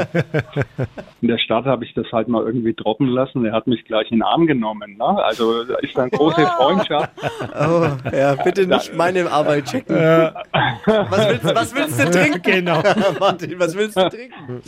in 1.21 1.27
der 1.27 1.37
Stadt 1.37 1.65
habe 1.65 1.85
ich 1.85 1.93
das 1.93 2.05
halt 2.11 2.27
mal 2.27 2.43
irgendwie 2.45 2.62
droppen 2.71 3.07
lassen. 3.07 3.43
Er 3.43 3.51
hat 3.51 3.67
mich 3.67 3.83
gleich 3.83 4.09
in 4.11 4.19
den 4.19 4.23
Arm 4.23 4.47
genommen. 4.47 4.95
Ne? 4.97 5.03
Also 5.03 5.65
da 5.65 5.75
ist 5.79 5.99
eine 5.99 6.09
große 6.09 6.45
Freundschaft. 6.57 7.11
Oh, 7.55 7.85
ja, 8.11 8.35
bitte 8.35 8.65
nicht 8.65 8.95
meine 8.95 9.29
Arbeit 9.29 9.65
checken. 9.65 9.95
Was, 9.95 11.29
willst, 11.29 11.55
was 11.55 11.75
willst 11.75 11.99
du 11.99 12.09
trinken? 12.09 12.41
Genau. 12.43 12.81
Martin, 13.19 13.59
was 13.59 13.75
willst 13.75 13.97
du 13.97 14.09
trinken? 14.09 14.61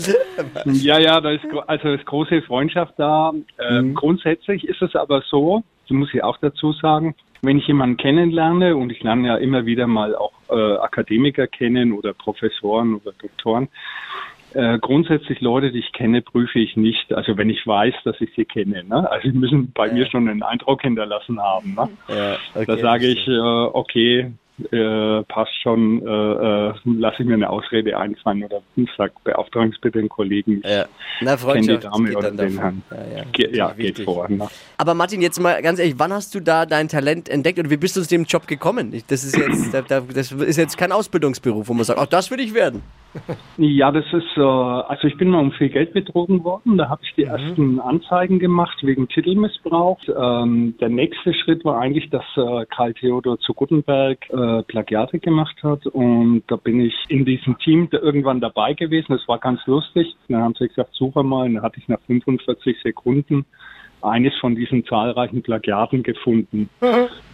Ja, 0.65 0.99
ja, 0.99 1.21
da 1.21 1.31
ist 1.31 1.45
also 1.67 1.89
ist 1.89 2.05
große 2.05 2.41
Freundschaft 2.43 2.93
da. 2.97 3.31
Ähm, 3.59 3.93
Grundsätzlich 3.95 4.67
ist 4.67 4.81
es 4.81 4.95
aber 4.95 5.23
so, 5.29 5.63
das 5.87 5.95
muss 5.95 6.13
ich 6.13 6.23
auch 6.23 6.37
dazu 6.37 6.73
sagen, 6.73 7.15
wenn 7.41 7.57
ich 7.57 7.67
jemanden 7.67 7.97
kennenlerne 7.97 8.75
und 8.75 8.91
ich 8.91 9.03
lerne 9.03 9.27
ja 9.27 9.37
immer 9.37 9.65
wieder 9.65 9.87
mal 9.87 10.15
auch 10.15 10.33
äh, 10.49 10.77
Akademiker 10.77 11.47
kennen 11.47 11.93
oder 11.93 12.13
Professoren 12.13 12.95
oder 12.95 13.11
Doktoren, 13.19 13.67
äh, 14.55 14.79
grundsätzlich 14.79 15.41
Leute, 15.41 15.71
die 15.71 15.79
ich 15.79 15.91
kenne, 15.91 16.21
prüfe 16.21 16.59
ich 16.59 16.77
nicht. 16.77 17.13
Also 17.13 17.37
wenn 17.37 17.49
ich 17.49 17.65
weiß, 17.67 17.93
dass 18.05 18.19
ich 18.21 18.29
sie 18.35 18.45
kenne. 18.45 18.83
Ne? 18.83 19.09
Also 19.09 19.29
sie 19.29 19.37
müssen 19.37 19.71
bei 19.73 19.91
mir 19.91 20.05
schon 20.07 20.29
einen 20.29 20.43
Eindruck 20.43 20.81
hinterlassen 20.81 21.41
haben. 21.41 21.75
Ne? 21.75 21.89
Ja, 22.07 22.37
okay, 22.53 22.65
da 22.65 22.77
sage 22.77 23.07
ich, 23.07 23.27
äh, 23.27 23.39
okay, 23.39 24.31
äh, 24.71 25.23
passt 25.23 25.53
schon, 25.61 26.05
äh, 26.05 26.69
äh, 26.69 26.73
lasse 26.85 27.21
ich 27.21 27.27
mir 27.27 27.33
eine 27.33 27.49
Ausrede 27.49 27.97
einfallen 27.97 28.43
oder 28.43 28.61
sag, 28.97 29.11
beauftragen 29.23 29.71
Sie 29.71 29.77
bitte 29.81 29.99
den 29.99 30.09
Kollegen. 30.09 30.61
Ja. 30.63 30.85
Na, 31.21 31.35
kenne 31.35 31.37
die 31.37 31.43
Freundschaft 31.43 31.83
Dame 31.85 32.07
geht 32.07 32.17
oder 32.17 32.31
den. 32.31 32.59
Herrn. 32.59 32.83
Ja, 32.89 33.17
ja. 33.17 33.23
Ge 33.31 33.55
ja, 33.55 33.71
geht 33.71 33.99
vor. 33.99 34.29
Ne? 34.29 34.47
Aber 34.77 34.93
Martin, 34.93 35.21
jetzt 35.21 35.39
mal 35.41 35.61
ganz 35.61 35.79
ehrlich, 35.79 35.95
wann 35.97 36.13
hast 36.13 36.33
du 36.35 36.39
da 36.39 36.65
dein 36.65 36.87
Talent 36.87 37.29
entdeckt 37.29 37.59
und 37.59 37.69
wie 37.69 37.77
bist 37.77 37.97
du 37.97 38.01
zu 38.01 38.09
dem 38.09 38.23
Job 38.23 38.47
gekommen? 38.47 38.91
Das 39.07 39.23
ist 39.23 39.37
jetzt, 39.37 39.73
da, 39.73 39.81
da, 39.81 40.01
das 40.01 40.31
ist 40.31 40.57
jetzt 40.57 40.77
kein 40.77 40.91
Ausbildungsberuf, 40.91 41.67
wo 41.67 41.73
man 41.73 41.83
sagt, 41.83 41.99
auch 41.99 42.05
das 42.05 42.31
will 42.31 42.39
ich 42.39 42.53
werden. 42.53 42.81
Ja, 43.57 43.91
das 43.91 44.05
ist, 44.11 44.37
äh, 44.37 44.41
also 44.41 45.07
ich 45.07 45.17
bin 45.17 45.29
mal 45.29 45.39
um 45.39 45.51
viel 45.53 45.69
Geld 45.69 45.93
betrogen 45.93 46.43
worden. 46.43 46.77
Da 46.77 46.89
habe 46.89 47.01
ich 47.03 47.13
die 47.15 47.23
ersten 47.23 47.79
Anzeigen 47.79 48.39
gemacht 48.39 48.77
wegen 48.81 49.07
Titelmissbrauch. 49.07 49.99
Ähm, 50.07 50.75
der 50.79 50.89
nächste 50.89 51.33
Schritt 51.33 51.63
war 51.63 51.79
eigentlich, 51.79 52.09
dass 52.09 52.25
äh, 52.35 52.65
Karl 52.65 52.93
Theodor 52.93 53.39
zu 53.39 53.53
Guttenberg 53.53 54.29
äh, 54.29 54.35
Plagiate 54.67 55.19
gemacht 55.19 55.55
hat. 55.63 55.85
Und 55.87 56.43
da 56.47 56.55
bin 56.55 56.79
ich 56.79 56.95
in 57.09 57.25
diesem 57.25 57.57
Team 57.59 57.89
da 57.89 57.99
irgendwann 57.99 58.41
dabei 58.41 58.73
gewesen. 58.73 59.07
Das 59.09 59.27
war 59.27 59.39
ganz 59.39 59.65
lustig. 59.65 60.15
Dann 60.27 60.41
haben 60.41 60.55
sie 60.57 60.67
gesagt, 60.67 60.93
suche 60.93 61.23
mal. 61.23 61.45
Und 61.45 61.55
dann 61.55 61.63
hatte 61.63 61.79
ich 61.79 61.87
nach 61.87 62.01
45 62.07 62.81
Sekunden 62.81 63.45
eines 64.05 64.33
von 64.39 64.55
diesen 64.55 64.85
zahlreichen 64.85 65.41
Plagiaten 65.41 66.03
gefunden. 66.03 66.69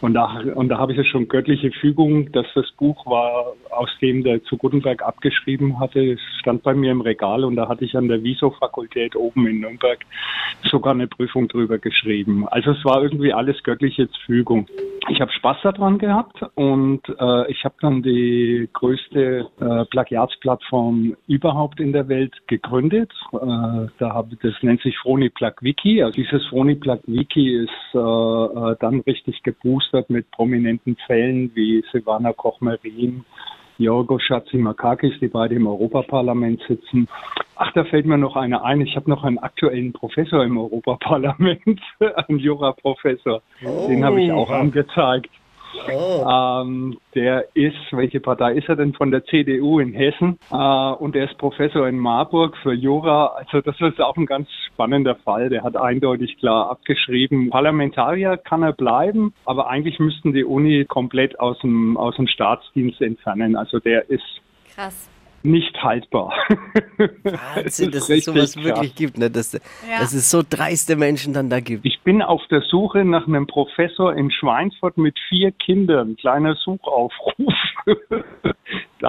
Und 0.02 0.14
da, 0.14 0.42
und 0.56 0.70
da 0.70 0.78
habe 0.78 0.92
ich 0.94 0.98
ja 0.98 1.04
schon 1.04 1.28
göttliche 1.28 1.72
Fügung, 1.72 2.32
dass 2.32 2.48
das 2.56 2.72
Buch 2.72 3.06
war, 3.06 3.54
aus 3.70 3.90
dem 4.02 4.24
der 4.24 4.44
zu 4.44 4.58
Gutenberg 4.58 5.04
abgeschrieben 5.04 5.80
hatte. 5.80 6.14
Es 6.14 6.20
stand 6.40 6.64
bei 6.64 6.74
mir 6.74 6.92
im 6.92 7.02
Regal 7.02 7.44
und 7.44 7.56
da 7.56 7.68
hatte 7.68 7.86
ich 7.86 7.96
an 7.96 8.08
der 8.08 8.24
Wieso-Fakultät 8.24 9.16
oben 9.16 9.48
in 9.48 9.60
Nürnberg 9.60 10.00
sogar 10.64 10.94
eine 10.94 11.08
Prüfung 11.08 11.48
drüber 11.48 11.78
geschrieben. 11.78 12.48
Also 12.48 12.72
es 12.72 12.84
war 12.86 13.02
irgendwie 13.02 13.34
alles 13.34 13.62
göttliche 13.64 14.08
Fügung. 14.26 14.68
Ich 15.10 15.20
habe 15.20 15.32
Spaß 15.32 15.58
daran 15.64 15.98
gehabt 15.98 16.42
und 16.56 17.02
äh, 17.20 17.52
ich 17.52 17.64
habe 17.66 17.76
dann 17.82 18.04
die 18.04 18.70
größte 18.72 19.48
äh, 19.60 19.86
Plagiatsplattform 19.86 21.16
überhaupt 21.28 21.80
in 21.80 21.92
der 21.92 22.08
Welt 22.08 22.34
gegründet. 22.48 23.12
Äh, 23.34 23.38
da 23.98 24.14
habe 24.14 24.38
das 24.42 24.54
nennt 24.62 24.82
sich 24.82 24.98
Phoniplug 25.00 25.62
Wiki. 25.62 26.04
Also 26.04 26.16
dieses 26.16 26.46
Phoniplug 26.48 26.61
Wiki 26.68 27.64
ist 27.64 27.70
äh, 27.94 27.98
äh, 27.98 28.76
dann 28.80 29.02
richtig 29.02 29.44
geboostert 29.44 30.10
mit 30.10 30.30
prominenten 30.32 30.96
Fällen 31.08 31.52
wie 31.56 31.84
Silvana 31.92 32.34
Koch-Marin, 32.34 33.26
Yorgos 33.78 34.22
Schatzimakakis, 34.24 35.14
die 35.20 35.28
beide 35.28 35.56
im 35.56 35.68
Europaparlament 35.68 36.62
sitzen. 36.68 37.08
Ach, 37.56 37.72
da 37.74 37.84
fällt 37.84 38.06
mir 38.06 38.18
noch 38.18 38.36
einer 38.36 38.64
ein. 38.64 38.82
Ich 38.82 38.96
habe 38.96 39.10
noch 39.10 39.24
einen 39.24 39.40
aktuellen 39.40 39.94
Professor 39.94 40.44
im 40.44 40.58
Europaparlament, 40.58 41.82
einen 42.28 42.40
Juraprofessor. 42.40 43.42
Den 43.88 44.06
habe 44.06 44.22
ich 44.22 44.32
auch 44.32 44.50
angezeigt. 44.50 45.30
Ähm, 45.90 46.98
der 47.16 47.46
ist, 47.56 47.76
welche 47.92 48.20
Partei 48.20 48.54
ist 48.54 48.70
er 48.70 48.76
denn? 48.76 48.94
Von 48.94 49.12
der 49.12 49.24
CDU 49.26 49.80
in 49.80 49.94
Hessen. 49.94 50.40
Äh, 50.52 50.56
und 50.56 51.16
er 51.16 51.26
ist 51.26 51.38
Professor 51.38 51.88
in 51.88 51.98
Marburg 51.98 52.58
für 52.58 52.74
Jura. 52.74 53.28
Also 53.38 53.62
das 53.62 53.80
ist 53.80 54.02
auch 54.02 54.18
ein 54.18 54.26
ganz 54.26 54.50
spannender 54.68 55.16
Fall. 55.16 55.50
Der 55.50 55.64
hat 55.64 55.76
eindeutig 55.76 56.38
klar 56.38 56.70
abgeschrieben. 56.70 57.50
Parlamentarier 57.50 58.38
kann 58.38 58.64
er 58.64 58.74
bleiben, 58.74 59.34
aber 59.46 59.70
eigentlich 59.70 60.00
müssten 60.00 60.34
die 60.34 60.46
Uni 60.46 60.86
komplett 60.86 61.40
aus 61.40 61.60
dem, 61.60 61.98
aus 61.98 62.16
dem 62.16 62.28
Staatsdienst 62.28 63.02
entfernen. 63.02 63.56
Also 63.56 63.80
der 63.80 64.10
ist 64.10 64.24
Krass. 64.74 65.10
Nicht 65.44 65.82
haltbar. 65.82 66.34
Wahnsinn, 67.24 67.92
dass 67.92 68.10
es 68.10 68.26
sowas 68.26 68.54
krass. 68.54 68.64
wirklich 68.64 68.96
gibt, 68.96 69.18
ne? 69.18 69.30
Dass, 69.30 69.52
dass 69.52 70.14
es 70.14 70.30
so 70.30 70.42
dreiste 70.48 70.96
Menschen 70.96 71.34
dann 71.34 71.50
da 71.50 71.60
gibt. 71.60 71.86
Ich 71.86 72.02
bin 72.02 72.22
auf 72.22 72.42
der 72.50 72.62
Suche 72.62 73.04
nach 73.06 73.28
einem 73.28 73.48
Professor 73.48 74.16
in 74.16 74.32
Schweinfurt 74.32 74.98
mit 74.98 75.18
vier 75.30 75.52
Kindern. 75.52 76.16
Kleiner 76.18 76.56
Suchaufruf. 76.56 77.54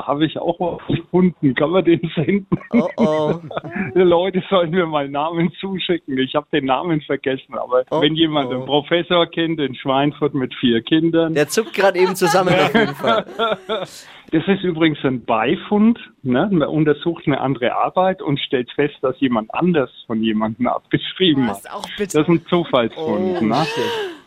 da 0.02 0.06
habe 0.09 0.26
ich 0.26 0.38
auch 0.38 0.59
was 0.59 0.87
gefunden. 0.97 1.54
Kann 1.54 1.71
man 1.71 1.85
den 1.85 2.00
senden? 2.14 2.47
Oh 2.73 2.88
oh. 2.97 3.35
Die 3.94 4.00
Leute 4.00 4.42
sollen 4.50 4.71
mir 4.71 4.87
mal 4.87 5.09
Namen 5.09 5.52
zuschicken. 5.61 6.18
Ich 6.18 6.35
habe 6.35 6.47
den 6.52 6.66
Namen 6.66 7.00
vergessen. 7.02 7.54
Aber 7.54 7.85
Oh, 7.90 8.00
wenn 8.00 8.14
jemand 8.14 8.49
oh. 8.50 8.54
einen 8.54 8.64
Professor 8.64 9.26
kennt 9.26 9.61
in 9.61 9.75
Schweinfurt 9.75 10.35
mit 10.35 10.54
vier 10.54 10.82
Kindern, 10.82 11.35
Der 11.35 11.49
zuckt 11.49 11.75
gerade 11.75 11.99
eben 11.99 12.14
zusammen 12.16 12.54
auf 12.54 12.75
jeden 12.75 12.94
Fall. 12.94 13.25
das 13.68 14.49
ist 14.49 14.62
übrigens 14.62 14.99
ein 15.04 15.25
Beifund. 15.25 15.99
Ne? 16.23 16.49
Man 16.52 16.68
untersucht 16.68 17.26
eine 17.26 17.40
andere 17.40 17.75
Arbeit 17.75 18.23
und 18.23 18.38
stellt 18.40 18.71
fest, 18.73 18.97
dass 19.02 19.18
jemand 19.21 19.52
anders 19.54 19.90
von 20.06 20.23
jemandem 20.23 20.66
abgeschrieben 20.68 21.49
Was 21.49 21.64
hat. 21.64 21.73
auch 21.75 21.82
Das 21.82 21.97
bitte. 21.97 22.21
ist 22.21 22.28
ein 22.28 22.47
Zufallsfund. 22.47 23.38
Oh, 23.40 23.44
ne? 23.44 23.66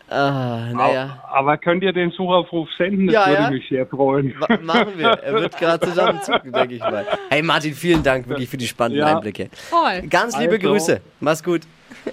Ah, 0.10 0.68
naja. 0.72 1.24
Aber 1.32 1.58
könnt 1.58 1.84
ihr 1.84 1.92
den 1.92 2.12
Suchaufruf 2.12 2.70
senden? 2.78 3.08
Das 3.08 3.16
Ja, 3.16 3.28
würde 3.28 3.42
ja. 3.44 3.50
mich 3.50 3.68
sehr 3.70 3.88
freuen. 3.88 4.36
Ma- 4.38 4.58
Machen 4.62 4.94
wir. 4.98 5.08
Er 5.10 5.34
wird 5.34 5.58
gerade 5.58 5.86
zusammenzucken, 5.88 6.52
denke 6.54 6.76
ich 6.76 6.82
mal. 6.82 7.06
Hey 7.30 7.42
Martin, 7.42 7.74
vielen 7.74 8.04
Dank 8.04 8.28
wirklich 8.30 8.48
für 8.50 8.58
die 8.58 8.68
spannenden 8.68 9.08
Ja. 9.08 9.16
Einblicke. 9.16 9.50
Voll. 9.52 10.04
Ganz 10.08 10.38
liebe 10.38 10.56
Also. 10.56 10.68
Grüße. 10.70 11.02
Mach's 11.20 11.44
gut. 11.44 11.62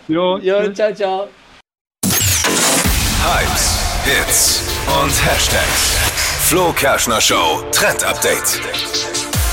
Jo, 0.09 0.39
Jo, 0.39 0.73
ciao, 0.73 0.93
ciao. 0.95 1.29
Hypes, 3.25 4.03
Hits 4.05 4.69
und 5.03 5.11
Hashtags. 5.27 5.99
Flo 6.49 6.73
Kerschner 6.73 7.21
Show 7.21 7.63
Trend 7.73 8.05
Update. 8.05 8.61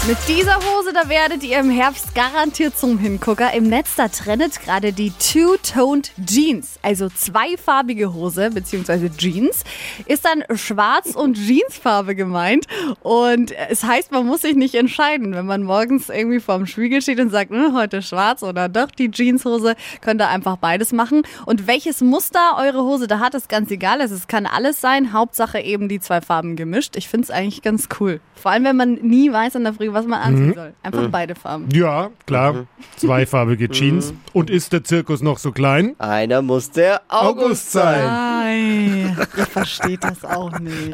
Mit 0.08 0.18
dieser 0.28 0.56
Hose, 0.56 0.94
da 0.94 1.10
werdet 1.10 1.44
ihr 1.44 1.60
im 1.60 1.70
Herbst 1.70 2.16
garantiert 2.16 2.76
zum 2.76 2.98
Hingucker. 2.98 3.54
Im 3.54 3.68
Netz, 3.68 3.96
da 3.96 4.08
trendet 4.08 4.60
gerade 4.62 4.94
die 4.94 5.12
Two-Toned 5.12 6.14
Jeans, 6.26 6.80
also 6.82 7.10
zweifarbige 7.10 8.14
Hose 8.14 8.50
bzw. 8.50 9.10
Jeans. 9.16 9.64
Ist 10.08 10.26
dann 10.26 10.44
schwarz 10.58 11.16
und 11.16 11.38
Jeansfarbe 11.38 12.16
gemeint. 12.16 12.66
Und 13.02 13.52
es 13.52 13.84
heißt, 13.84 14.12
man 14.12 14.26
muss 14.26 14.42
sich 14.42 14.56
nicht 14.56 14.74
entscheiden. 14.74 15.36
Wenn 15.36 15.46
man 15.46 15.64
morgens 15.64 16.10
irgendwie 16.10 16.40
vorm 16.40 16.66
Spiegel 16.66 17.02
steht 17.02 17.20
und 17.20 17.30
sagt, 17.30 17.52
"Hm, 17.52 17.76
heute 17.76 18.02
schwarz 18.02 18.42
oder 18.42 18.70
doch 18.70 18.90
die 18.92 19.12
Jeanshose, 19.12 19.76
könnt 20.02 20.22
ihr 20.22 20.30
einfach 20.30 20.56
beides 20.56 20.94
machen. 20.94 21.24
Und 21.46 21.68
welches 21.68 22.02
Muster 22.02 22.58
eure 22.58 22.84
Hose 22.84 23.08
da 23.08 23.20
hat, 23.20 23.36
ist 23.36 23.50
ganz 23.50 23.70
egal. 23.70 24.00
Es 24.00 24.28
kann 24.28 24.46
alles 24.48 24.80
sein. 24.82 25.12
Hauptsache 25.14 25.60
eben 25.60 25.90
die 25.90 26.00
zwei 26.00 26.22
Farben 26.22 26.56
gemischt. 26.56 26.96
Ich 26.96 27.10
finde 27.10 27.26
es 27.26 27.32
eigentlich 27.32 27.62
ganz 27.62 27.90
cool. 28.00 28.22
Vor 28.36 28.52
allem, 28.52 28.64
wenn 28.64 28.78
man 28.78 28.94
nie 28.94 29.32
weiß 29.32 29.56
in 29.56 29.66
der 29.66 29.74
Früh, 29.74 29.89
was 29.94 30.06
man 30.06 30.20
anziehen 30.22 30.54
soll. 30.54 30.74
Einfach 30.84 31.08
beide 31.10 31.36
Farben. 31.36 31.70
Ja, 31.74 32.10
klar. 32.26 32.66
Zweifarbige 32.98 33.70
Jeans. 33.70 34.14
Und 34.34 34.50
ist 34.50 34.74
der 34.74 34.84
Zirkus 34.84 35.22
noch 35.22 35.38
so 35.38 35.52
klein? 35.52 35.96
Einer 36.00 36.42
muss 36.42 36.72
der 36.72 37.02
August, 37.08 37.44
August 37.46 37.72
sein. 37.72 38.08
Ei, 38.10 39.16
ihr 39.38 39.46
versteht 39.46 40.04
das 40.04 40.24
auch 40.26 40.58
nicht. 40.60 40.94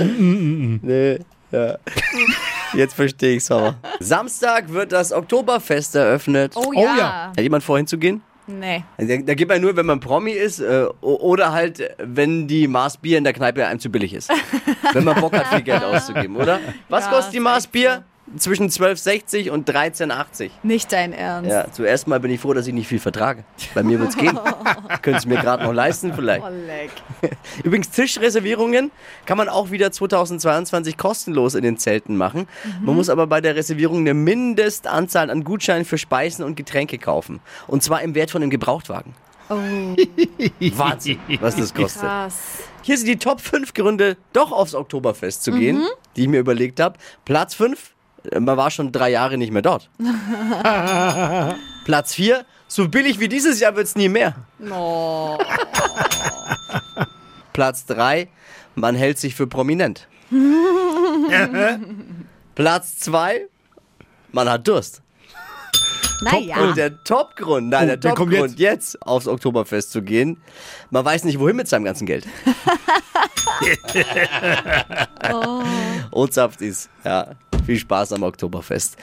Nee, 0.84 1.20
ja. 1.52 1.76
Jetzt 2.74 2.96
verstehe 2.96 3.36
ich's 3.38 3.50
aber. 3.52 3.76
Samstag 4.00 4.72
wird 4.72 4.92
das 4.92 5.12
Oktoberfest 5.14 5.96
eröffnet. 5.96 6.54
Oh 6.56 6.66
Oh 6.68 6.74
ja. 6.74 6.98
ja. 6.98 7.28
Hat 7.30 7.40
jemand 7.40 7.64
vor 7.64 7.78
hinzugehen? 7.78 8.22
Nee. 8.48 8.84
Da, 8.98 9.18
da 9.18 9.34
geht 9.34 9.48
man 9.48 9.60
nur, 9.62 9.76
wenn 9.76 9.86
man 9.88 10.00
Promi 10.00 10.32
ist 10.32 10.60
äh, 10.60 10.86
oder 11.02 11.52
halt, 11.52 11.82
wenn 11.98 12.48
die 12.48 12.68
Maß 12.68 12.98
Bier 12.98 13.18
in 13.18 13.24
der 13.24 13.34
Kneipe 13.34 13.66
einem 13.66 13.80
zu 13.80 13.90
billig 13.90 14.14
ist. 14.14 14.30
wenn 14.94 15.04
man 15.04 15.20
Bock 15.20 15.34
hat, 15.36 15.48
viel 15.48 15.62
Geld 15.64 15.84
auszugeben, 15.84 16.36
oder? 16.36 16.60
Was 16.90 17.06
Ja, 17.06 17.12
kostet 17.12 17.34
die 17.34 17.38
ist 17.38 17.44
Maß 17.44 17.64
echt 17.64 17.72
Bier? 17.72 18.04
Zwischen 18.38 18.70
12,60 18.70 19.52
und 19.52 19.70
13,80. 19.70 20.50
Nicht 20.64 20.92
dein 20.92 21.14
Ernst. 21.14 21.50
Ja, 21.52 21.72
zuerst 21.72 22.08
mal 22.08 22.20
bin 22.20 22.32
ich 22.32 22.40
froh, 22.42 22.54
dass 22.54 22.66
ich 22.66 22.74
nicht 22.74 22.88
viel 22.88 23.00
vertrage. 23.00 23.44
Bei 23.76 23.84
mir 23.84 24.00
wird's 24.00 24.18
gehen. 24.18 24.38
Könnt 25.04 25.18
es 25.18 25.26
mir 25.28 25.38
gerade 25.38 25.64
noch 25.64 25.74
leisten 25.74 26.12
vielleicht. 26.14 26.44
Oh, 26.44 26.50
leck. 26.50 26.92
Übrigens, 27.64 27.92
Tischreservierungen 27.92 28.92
kann 29.28 29.38
man 29.38 29.48
auch 29.48 29.70
wieder 29.70 29.92
2022 29.92 30.98
kostenlos 30.98 31.54
in 31.54 31.62
den 31.62 31.78
Zelten 31.78 32.18
machen. 32.18 32.48
Man 32.82 32.96
muss 32.96 33.10
aber 33.10 33.28
bei 33.28 33.42
der 33.42 33.56
Reservierung 33.56 34.00
eine 34.00 34.16
Mindestanzahl 34.16 35.30
an 35.30 35.44
Gutscheinen 35.44 35.86
für 35.86 36.00
Speisen 36.00 36.44
und 36.44 36.56
Getränke 36.56 36.98
kaufen. 36.98 37.42
Und 37.68 37.84
zwar 37.84 38.02
im 38.02 38.16
Wert 38.16 38.32
von 38.32 38.42
einem 38.42 38.50
Gebrauchtwagen. 38.50 39.14
Oh, 39.50 39.56
Wahnsinn, 40.78 41.20
was 41.40 41.56
das 41.56 41.74
kostet. 41.74 42.02
krass. 42.02 42.40
Hier 42.82 42.98
sind 42.98 43.08
die 43.08 43.18
Top 43.18 43.42
5 43.42 43.74
Gründe, 43.74 44.18
doch 44.34 44.52
aufs 44.52 44.74
Oktoberfest 44.74 45.44
zu 45.44 45.52
gehen, 45.52 45.86
die 46.16 46.24
ich 46.24 46.28
mir 46.28 46.40
überlegt 46.40 46.80
habe. 46.80 46.98
Platz 47.26 47.54
5, 47.56 47.95
man 48.34 48.58
war 48.58 48.72
schon 48.72 48.92
drei 48.92 49.10
Jahre 49.12 49.38
nicht 49.38 49.52
mehr 49.52 49.62
dort. 49.62 49.90
Platz 51.86 52.14
4, 52.16 52.46
so 52.68 52.88
billig 52.90 53.20
wie 53.20 53.28
dieses 53.28 53.60
Jahr 53.60 53.76
wird's 53.76 53.96
nie 53.96 54.10
mehr. 54.10 54.36
Oh. 54.72 55.38
Platz 57.54 57.86
3, 57.86 58.28
man 58.76 58.96
hält 58.96 59.20
sich 59.20 59.36
für 59.36 59.48
prominent. 59.48 60.08
Platz 62.56 62.98
2, 63.00 63.48
man 64.32 64.50
hat 64.50 64.68
Durst. 64.68 65.02
Naja. 66.22 66.58
Und 66.58 66.78
der 66.78 67.04
Topgrund, 67.04 67.70
nein, 67.70 67.84
Oh, 67.84 67.96
der 67.96 68.00
Topgrund, 68.00 68.58
jetzt. 68.58 69.02
aufs 69.02 69.28
Oktoberfest 69.28 69.92
zu 69.92 70.02
gehen, 70.02 70.42
man 70.90 71.04
weiß 71.04 71.26
nicht, 71.26 71.40
wohin 71.40 71.58
mit 71.58 71.68
seinem 71.68 71.84
ganzen 71.84 72.06
Geld. 72.06 72.26
Und 76.12 76.34
Saft 76.34 76.62
ist, 76.62 76.90
ja, 77.04 77.32
viel 77.66 77.80
Spaß 77.80 78.14
am 78.14 78.24
Oktoberfest. 78.24 78.96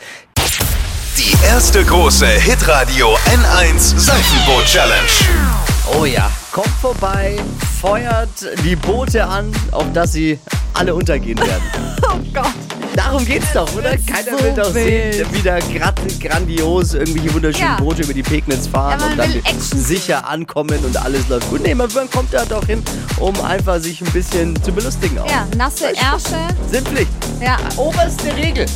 Die 1.19 1.45
erste 1.45 1.85
große 1.85 2.27
Hitradio 2.27 3.17
N1 3.27 3.99
Seifenboot 3.99 4.65
Challenge. 4.67 5.72
Oh 5.87 6.05
ja, 6.05 6.31
kommt 6.53 6.69
vorbei, 6.81 7.37
feuert 7.81 8.29
die 8.65 8.77
Boote 8.77 9.25
an, 9.27 9.53
auf 9.73 9.85
dass 9.93 10.13
sie 10.13 10.39
alle 10.75 10.95
untergehen 10.95 11.39
werden. 11.39 11.63
Oh 12.05 12.19
Gott. 12.35 12.53
Darum 12.95 13.25
geht's 13.25 13.53
doch, 13.55 13.75
oder? 13.75 13.97
Keiner 13.97 14.37
so 14.39 14.45
will 14.45 14.53
doch 14.55 14.71
sehen, 14.71 15.15
wild. 15.15 15.33
wieder 15.35 15.59
grad, 15.61 15.95
grandios 16.21 16.93
irgendwelche 16.93 17.33
wunderschönen 17.33 17.69
Ja. 17.71 17.77
Boote 17.77 18.03
über 18.03 18.13
die 18.13 18.23
Pegnitz 18.23 18.67
fahren 18.67 19.01
Ja, 19.01 19.07
und 19.07 19.17
dann 19.17 19.33
sicher 19.61 20.29
ankommen 20.29 20.79
und 20.85 20.95
alles 21.03 21.27
läuft 21.29 21.49
gut. 21.49 21.63
Nee, 21.63 21.75
man 21.75 21.89
kommt 22.11 22.35
da 22.35 22.45
doch 22.45 22.67
hin, 22.67 22.83
um 23.19 23.41
einfach 23.41 23.81
sich 23.81 24.03
ein 24.03 24.13
bisschen 24.13 24.61
zu 24.63 24.73
belustigen 24.73 25.19
auch. 25.21 25.31
Ja, 25.31 25.47
nasse 25.57 25.87
Ärsche. 25.87 26.37
Sind 26.71 26.87
Pflicht. 26.87 27.11
Ja. 27.41 27.57
Oberste 27.77 28.37
Regel. 28.37 28.67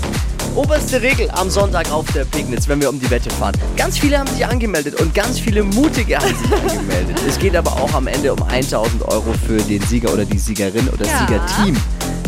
Oberste 0.56 1.02
Regel 1.02 1.30
am 1.32 1.50
Sonntag 1.50 1.90
auf 1.92 2.10
der 2.12 2.24
Pegnitz, 2.24 2.66
wenn 2.66 2.80
wir 2.80 2.88
um 2.88 2.98
die 2.98 3.10
Wette 3.10 3.28
fahren. 3.28 3.54
Ganz 3.76 3.98
viele 3.98 4.18
haben 4.18 4.26
sich 4.28 4.46
angemeldet 4.46 4.98
und 5.00 5.14
ganz 5.14 5.38
viele 5.38 5.62
Mutige 5.62 6.16
haben 6.16 6.34
sich 6.34 6.52
angemeldet. 6.70 7.20
Es 7.28 7.38
geht 7.38 7.54
aber 7.54 7.72
auch 7.72 7.92
am 7.92 8.06
Ende 8.06 8.32
um 8.32 8.42
1000 8.42 9.02
Euro 9.02 9.34
für 9.46 9.58
den 9.58 9.82
Sieger 9.82 10.10
oder 10.14 10.24
die 10.24 10.38
Siegerin 10.38 10.88
oder 10.88 11.04
das 11.04 11.08
Ja. 11.08 11.26
Siegerteam 11.26 11.76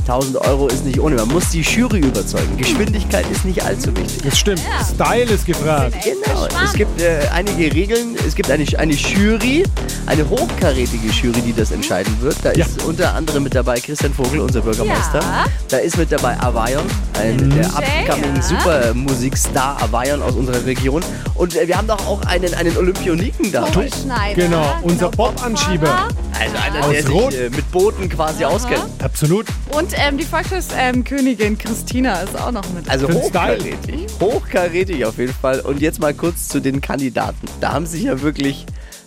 1000 0.09 0.37
Euro 0.39 0.69
ist 0.69 0.87
nicht 0.87 0.99
ohne. 1.01 1.17
Man 1.17 1.29
muss 1.29 1.51
die 1.51 1.61
Jury 1.61 1.99
überzeugen. 1.99 2.57
Geschwindigkeit 2.57 3.27
ist 3.31 3.45
nicht 3.45 3.63
allzu 3.63 3.95
wichtig. 3.95 4.23
Das 4.25 4.39
stimmt. 4.39 4.63
Style 4.95 5.25
ist 5.25 5.45
gefragt. 5.45 5.95
Genau. 6.03 6.47
Es 6.65 6.73
gibt 6.73 6.99
äh, 7.03 7.21
einige 7.33 7.73
Regeln. 7.75 8.17
Es 8.27 8.35
gibt 8.35 8.51
eine, 8.51 8.65
eine 8.79 8.95
Jury, 8.95 9.65
eine 10.07 10.27
hochkarätige 10.29 11.09
Jury, 11.09 11.43
die 11.43 11.53
das 11.53 11.73
entscheiden 11.73 12.17
wird. 12.23 12.37
Da 12.43 12.53
Ja. 12.53 12.65
ist 12.65 12.83
unter 12.85 13.15
anderem 13.15 13.43
mit 13.43 13.55
dabei 13.55 13.81
Christian 13.81 14.15
Vogel, 14.15 14.41
unser 14.41 14.63
Bürgermeister. 14.63 15.21
Ja. 15.21 15.45
Da 15.69 15.77
ist 15.77 15.99
mit 15.99 16.11
dabei 16.11 16.41
Avayon, 16.41 16.85
ein 17.21 17.51
der 17.51 17.67
upcoming 17.67 18.37
ja. 18.37 18.43
Supermusikstar 18.43 19.83
Avayon 19.83 20.23
aus 20.23 20.35
unserer 20.35 20.65
Region. 20.65 21.03
Und 21.35 21.55
äh, 21.55 21.69
wir 21.69 21.77
haben 21.77 21.87
doch 21.87 22.07
auch 22.07 22.23
einen, 22.23 22.55
einen 22.55 22.75
Olympioniken 22.79 23.53
da. 23.53 23.67
Tobi 23.67 23.91
Schneider. 24.03 24.43
Genau, 24.43 24.75
unser 24.83 25.11
Bob-Anschieber. 25.11 26.09
Also 26.41 26.57
einer, 26.57 26.85
Aus 26.87 26.93
der 26.93 27.03
sich 27.03 27.11
Rot. 27.11 27.35
äh, 27.35 27.51
mit 27.51 27.71
Booten 27.73 28.09
quasi 28.09 28.45
auskennt. 28.45 28.85
Absolut. 29.03 29.47
Und 29.77 29.93
ähm, 29.97 30.17
die 30.17 30.25
Volkskönigin 30.25 31.59
Christina 31.59 32.21
ist 32.21 32.39
auch 32.41 32.51
noch 32.53 32.69
mit. 32.73 32.89
Also 32.89 33.09
hochkarätig. 33.09 34.07
Hochkarätig 34.21 35.05
auf 35.05 35.19
jeden 35.19 35.35
Fall. 35.35 35.61
Und 35.61 35.81
jetzt 35.81 36.01
mal 36.01 36.15
kurz 36.15 36.49
zu 36.49 36.61
den 36.61 36.81
Kandidaten. 36.81 37.47
Da 37.61 37.73
haben 37.73 37.87
sich 37.87 38.05
ja 38.05 38.21
wirklich 38.23 38.67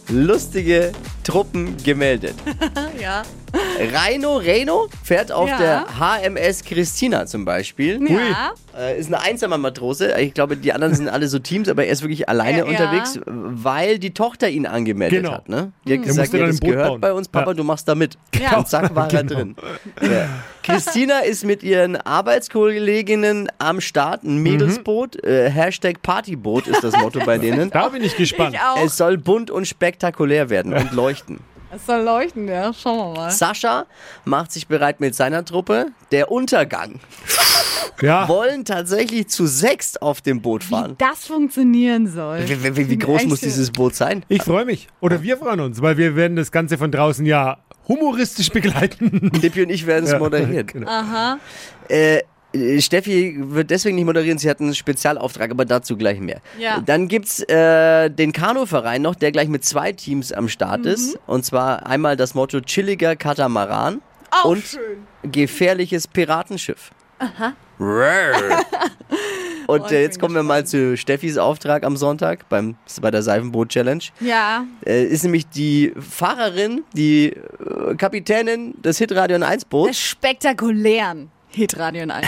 lustige 0.09 0.91
Truppen 1.23 1.77
gemeldet. 1.83 2.35
ja. 3.01 3.23
Reino 3.93 4.37
Reno 4.37 4.87
fährt 5.03 5.31
auf 5.31 5.49
Ja. 5.49 5.57
der 5.57 5.85
HMS 5.99 6.63
Christina 6.63 7.25
zum 7.25 7.45
Beispiel. 7.45 7.99
Ja. 8.09 8.53
Äh, 8.77 8.99
ist 8.99 9.07
eine 9.07 9.19
Einsamer-Matrose. 9.21 10.19
Ich 10.21 10.33
glaube, 10.33 10.55
die 10.55 10.71
anderen 10.71 10.93
sind 10.95 11.09
alle 11.09 11.27
so 11.27 11.39
Teams, 11.39 11.67
aber 11.67 11.85
er 11.85 11.91
ist 11.91 12.01
wirklich 12.03 12.29
alleine 12.29 12.59
Ja, 12.59 12.65
ja. 12.65 12.69
unterwegs, 12.69 13.19
weil 13.25 13.99
die 13.99 14.13
Tochter 14.13 14.49
ihn 14.49 14.65
angemeldet 14.65 15.23
Genau. 15.23 15.33
hat. 15.35 15.49
Ne? 15.49 15.71
Die 15.85 15.93
hat 15.93 15.99
Der 15.99 16.07
gesagt, 16.07 16.33
ein 16.35 16.49
Boot 16.57 16.61
gehört 16.61 16.87
bauen. 16.87 17.01
bei 17.01 17.11
uns, 17.13 17.27
Papa, 17.27 17.51
Ja. 17.51 17.53
du 17.55 17.63
machst 17.63 17.87
da 17.87 17.95
mit. 17.95 18.17
Ja. 18.39 18.57
Und 18.57 18.67
zack, 18.69 18.95
war 18.95 19.11
er 19.11 19.23
drin. 19.23 19.55
Ja. 20.01 20.29
Christina 20.63 21.19
ist 21.19 21.43
mit 21.43 21.63
ihren 21.63 21.95
Arbeitskolleginnen 21.97 23.49
am 23.57 23.81
Start, 23.81 24.23
ein 24.23 24.37
Mädelsboot. 24.37 25.23
Äh, 25.23 25.49
Hashtag 25.49 26.01
Partyboot 26.01 26.67
ist 26.67 26.83
das 26.83 26.95
Motto 26.97 27.19
bei 27.25 27.37
denen. 27.39 27.69
Da 27.71 27.89
bin 27.89 28.03
ich 28.03 28.15
gespannt. 28.15 28.55
Ich 28.55 28.61
auch. 28.61 28.85
Es 28.85 28.97
soll 28.97 29.17
bunt 29.17 29.51
und 29.51 29.67
spektakulär 29.67 30.49
werden 30.49 30.73
und 30.73 30.91
leuchten. 30.93 31.39
Es 31.73 31.85
soll 31.85 32.01
leuchten, 32.01 32.47
ja. 32.47 32.73
Schauen 32.73 33.13
wir 33.13 33.21
mal. 33.21 33.31
Sascha 33.31 33.85
macht 34.25 34.51
sich 34.51 34.67
bereit 34.67 34.99
mit 34.99 35.15
seiner 35.15 35.45
Truppe. 35.45 35.87
Der 36.11 36.31
Untergang 36.31 36.99
Ja. 38.01 38.27
wollen 38.27 38.65
tatsächlich 38.65 39.27
zu 39.29 39.45
sechst 39.47 40.01
auf 40.01 40.21
dem 40.21 40.41
Boot 40.41 40.65
Wie 40.67 40.69
fahren. 40.73 40.95
das 40.97 41.25
funktionieren 41.27 42.07
soll. 42.07 42.47
Wie, 42.47 42.75
wie, 42.75 42.89
wie 42.89 42.97
groß 42.97 43.25
muss 43.25 43.39
dieses 43.41 43.71
Boot 43.71 43.95
sein? 43.95 44.25
Ich 44.27 44.43
freue 44.43 44.65
mich. 44.65 44.87
Oder 44.99 45.21
wir 45.23 45.37
freuen 45.37 45.59
uns, 45.61 45.81
weil 45.81 45.97
wir 45.97 46.15
werden 46.15 46.35
das 46.35 46.51
Ganze 46.51 46.77
von 46.77 46.91
draußen 46.91 47.25
ja 47.25 47.57
humoristisch 47.87 48.49
begleiten. 48.49 49.29
Dippi 49.41 49.63
und 49.63 49.69
ich 49.69 49.85
werden 49.85 50.05
es 50.05 50.11
Ja, 50.11 50.19
moderieren. 50.19 50.65
genau. 50.67 50.89
Aha. 50.89 51.37
Äh, 51.87 52.19
Steffi 52.79 53.35
wird 53.39 53.69
deswegen 53.69 53.95
nicht 53.95 54.05
moderieren, 54.05 54.37
sie 54.37 54.49
hat 54.49 54.59
einen 54.59 54.75
Spezialauftrag, 54.75 55.51
aber 55.51 55.65
dazu 55.65 55.95
gleich 55.95 56.19
mehr. 56.19 56.41
Ja. 56.59 56.81
Dann 56.85 57.07
gibt's 57.07 57.39
äh, 57.41 58.09
den 58.09 58.33
Kanuverein 58.33 59.01
noch, 59.01 59.15
der 59.15 59.31
gleich 59.31 59.47
mit 59.47 59.63
zwei 59.63 59.93
Teams 59.93 60.33
am 60.33 60.49
Start 60.49 60.85
ist. 60.85 61.17
Und 61.27 61.45
zwar 61.45 61.85
einmal 61.85 62.17
das 62.17 62.35
Motto 62.35 62.59
chilliger 62.59 63.15
Katamaran 63.15 64.01
Auch 64.31 64.45
und 64.45 64.63
schön. 64.65 65.31
gefährliches 65.31 66.07
Piratenschiff. 66.07 66.91
Aha. 67.19 67.53
Und 69.67 69.81
Oh, 69.83 69.87
äh, 69.87 70.01
jetzt 70.01 70.19
kommen 70.19 70.35
wir 70.35 70.43
mal 70.43 70.65
zu 70.65 70.97
Steffis 70.97 71.37
Auftrag 71.37 71.83
am 71.85 71.95
Sonntag 71.95 72.47
beim, 72.49 72.75
bei 73.01 73.09
der 73.09 73.23
Seifenboot-Challenge. 73.23 74.03
Ja. 74.19 74.65
Äh, 74.85 75.05
ist 75.05 75.23
nämlich 75.23 75.47
die 75.47 75.93
Fahrerin, 75.97 76.83
die 76.93 77.27
äh, 77.29 77.95
Kapitänin 77.95 78.79
des 78.81 78.97
Hitradio 78.97 79.37
1 79.41 79.65
Des 79.87 79.97
spektakulären 79.99 81.31
Hitradio 81.53 82.03
in 82.03 82.11
1 82.11 82.27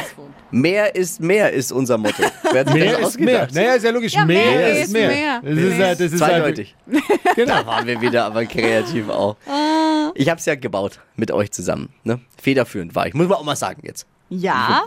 Mehr 0.52 0.96
ist 0.96 1.20
mehr 1.22 1.52
ist 1.52 1.72
unser 1.72 1.98
Motto. 1.98 2.24
Wer 2.52 2.60
hat 2.62 2.74
Mehr 2.74 3.00
ist 3.00 3.20
mehr. 3.20 3.48
Naja, 3.52 3.74
ist 3.74 3.84
ja 3.86 3.92
logisch. 3.92 4.14
Ja, 4.14 4.26
mehr, 4.26 4.46
mehr 4.46 4.82
ist 4.82 4.92
mehr. 4.94 5.08
mehr. 5.10 5.42
Das 5.42 5.58
ist, 5.58 5.80
halt- 5.80 6.00
das 6.00 6.12
ist 6.14 6.22
halt, 6.22 6.32
Zweideutig. 6.34 6.76
Genau. 7.36 7.56
Da 7.62 7.66
waren 7.66 7.88
wir 7.88 8.00
wieder 8.02 8.26
aber 8.26 8.46
kreativ 8.46 9.10
auch. 9.10 9.36
Ah. 9.48 10.12
Ich 10.16 10.30
habe 10.30 10.40
es 10.40 10.46
ja 10.46 10.56
gebaut 10.56 11.00
mit 11.16 11.32
euch 11.32 11.52
zusammen. 11.52 11.90
Ne? 12.04 12.20
Federführend 12.42 12.94
war 12.96 13.08
ich. 13.08 13.14
Muss 13.14 13.28
man 13.28 13.38
auch 13.38 13.44
mal 13.44 13.56
sagen 13.56 13.82
jetzt. 13.86 14.06
Ja. 14.30 14.84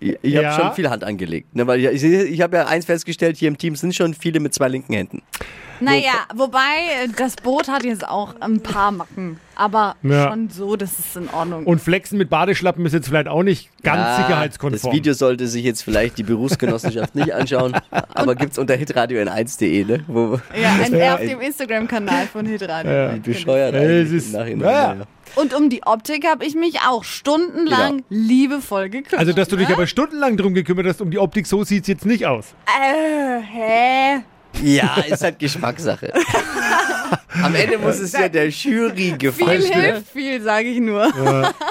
Ich, 0.00 0.16
ich 0.22 0.36
habe 0.36 0.44
Ja. 0.46 0.52
schon 0.60 0.72
viel 0.74 0.90
Hand 0.90 1.04
angelegt. 1.04 1.54
Ne? 1.54 1.66
Weil 1.66 1.80
ich, 1.84 2.02
ich, 2.04 2.32
ich 2.32 2.40
habe 2.40 2.56
ja 2.56 2.66
eins 2.66 2.84
festgestellt, 2.86 3.36
hier 3.36 3.48
im 3.48 3.56
Team 3.58 3.76
sind 3.76 3.94
schon 3.94 4.14
viele 4.14 4.40
mit 4.40 4.52
zwei 4.54 4.68
linken 4.68 4.92
Händen. 4.94 5.22
Naja, 5.80 6.12
wobei 6.34 6.58
äh, 7.04 7.08
das 7.16 7.36
Boot 7.36 7.68
hat 7.68 7.84
jetzt 7.84 8.06
auch 8.06 8.34
ein 8.40 8.60
paar 8.60 8.90
Macken. 8.92 9.38
Aber 9.54 9.96
Ja. 10.02 10.28
schon 10.30 10.50
so, 10.50 10.76
das 10.76 10.98
ist 10.98 11.16
in 11.16 11.30
Ordnung. 11.30 11.64
Und 11.64 11.80
Flexen 11.80 12.18
mit 12.18 12.28
Badeschlappen 12.28 12.84
ist 12.84 12.92
jetzt 12.92 13.08
vielleicht 13.08 13.28
auch 13.28 13.42
nicht 13.42 13.70
ganz 13.82 13.98
Ja, 14.00 14.16
sicherheitskonform. 14.16 14.82
Das 14.90 14.92
Video 14.92 15.14
sollte 15.14 15.46
sich 15.48 15.64
jetzt 15.64 15.82
vielleicht 15.82 16.18
die 16.18 16.22
Berufsgenossenschaft 16.24 17.14
nicht 17.14 17.32
anschauen, 17.34 17.74
aber 18.14 18.34
gibt's 18.34 18.58
unter 18.58 18.74
hitradio 18.74 19.20
n1.de, 19.22 19.84
ne? 19.84 20.04
Wo, 20.08 20.38
ja, 20.60 20.72
ein, 20.84 20.94
auf 21.12 21.20
dem 21.20 21.40
Instagram-Kanal 21.40 22.26
von 22.26 22.44
Hitradio. 22.44 22.92
Ja. 22.92 23.14
wie 23.14 23.20
bescheuert 23.20 23.74
Es 23.74 24.10
ist- 24.12 24.26
im 24.34 24.38
Nachhinein. 24.40 24.68
ja. 24.68 24.94
ja. 24.94 25.04
Und 25.34 25.52
um 25.54 25.68
die 25.68 25.82
Optik 25.84 26.26
habe 26.26 26.44
ich 26.46 26.54
mich 26.54 26.80
auch 26.88 27.02
stundenlang 27.04 28.04
liebevoll 28.08 28.88
gekümmert. 28.88 29.18
also, 29.20 29.32
dass 29.32 29.48
du 29.48 29.56
dich 29.56 29.68
ne? 29.68 29.74
aber 29.74 29.86
stundenlang 29.86 30.36
drum 30.36 30.54
gekümmert 30.54 30.86
hast 30.86 31.00
um 31.00 31.10
die 31.10 31.18
Optik, 31.18 31.46
so 31.46 31.64
sieht's 31.64 31.88
jetzt 31.88 32.06
nicht 32.06 32.26
aus. 32.26 32.54
Äh, 32.66 33.40
hä? 33.42 34.22
Ja, 34.62 34.96
ist 35.08 35.22
halt 35.22 35.38
Geschmackssache. 35.38 36.12
Am 37.42 37.54
Ende 37.54 37.78
muss 37.78 37.98
es 37.98 38.12
ja 38.12 38.28
der 38.28 38.48
Jury 38.48 38.94
Viel 38.94 39.18
gefallen. 39.18 39.62
hilft 39.62 40.10
viel, 40.12 40.40
sage 40.42 40.68
ich 40.68 40.80
nur. 40.80 41.12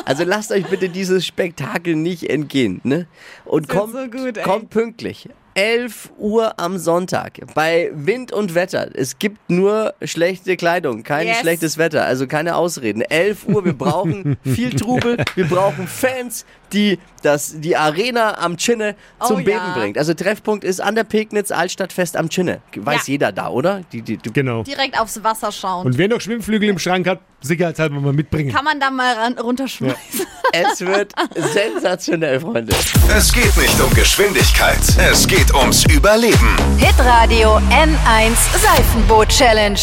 Also 0.05 0.23
lasst 0.23 0.51
euch 0.51 0.65
bitte 0.67 0.89
dieses 0.89 1.25
Spektakel 1.25 1.95
nicht 1.95 2.29
entgehen. 2.29 2.81
Ne? 2.83 3.07
Und 3.45 3.67
kommt, 3.67 3.93
so 3.93 4.07
gut, 4.07 4.41
kommt 4.43 4.69
pünktlich. 4.69 5.27
11 5.55 6.11
Uhr 6.17 6.59
am 6.59 6.77
Sonntag 6.77 7.39
bei 7.53 7.89
Wind 7.93 8.33
und 8.33 8.55
Wetter. 8.55 8.89
Es 8.93 9.17
gibt 9.19 9.49
nur 9.49 9.93
schlechte 10.03 10.57
Kleidung, 10.57 11.03
kein 11.03 11.27
Yes. 11.27 11.39
schlechtes 11.39 11.77
Wetter, 11.77 12.03
also 12.05 12.27
keine 12.27 12.57
Ausreden. 12.57 13.01
11 13.01 13.47
Uhr, 13.47 13.63
wir 13.63 13.71
brauchen 13.73 14.35
viel 14.43 14.71
Trubel, 14.71 15.17
wir 15.35 15.45
brauchen 15.47 15.87
Fans, 15.87 16.45
die 16.73 16.99
das, 17.23 17.55
die 17.61 17.77
Arena 17.77 18.37
am 18.37 18.57
Chinne 18.57 18.95
zum 19.25 19.37
Oh 19.37 19.43
Beben 19.43 19.51
ja. 19.51 19.73
bringt. 19.77 19.97
Also 19.97 20.13
Treffpunkt 20.13 20.65
ist 20.65 20.81
an 20.81 20.93
der 20.93 21.05
Pegnitz 21.05 21.51
Altstadtfest 21.51 22.17
am 22.17 22.27
Chinne. 22.29 22.59
Weiß 22.75 23.07
Ja. 23.07 23.11
jeder 23.13 23.31
da, 23.31 23.47
oder? 23.47 23.81
Die, 23.93 24.01
die, 24.01 24.17
die, 24.17 24.33
Genau. 24.33 24.63
Direkt 24.63 24.99
aufs 24.99 25.23
Wasser 25.23 25.53
schauen. 25.53 25.85
Und 25.85 25.97
wer 25.97 26.09
noch 26.09 26.19
Schwimmflügel 26.19 26.67
im 26.67 26.79
Schrank 26.79 27.07
hat, 27.07 27.19
sicherheitshalber 27.45 27.99
mal 27.99 28.13
mitbringen. 28.13 28.51
Kann 28.53 28.65
man 28.65 28.79
da 28.79 28.89
mal 28.89 29.13
ran, 29.15 29.37
runterschmeißen. 29.37 30.25
es 30.51 30.81
wird 30.81 31.13
sensationell, 31.53 32.39
Freunde. 32.39 32.73
Es 33.15 33.31
geht 33.31 33.55
nicht 33.57 33.79
um 33.81 33.93
Geschwindigkeit, 33.93 34.79
es 35.11 35.27
geht 35.27 35.53
ums 35.53 35.85
Überleben. 35.85 36.55
Hitradio 36.77 37.57
N1 37.69 38.35
Seifenboot 38.61 39.29
Challenge. 39.29 39.79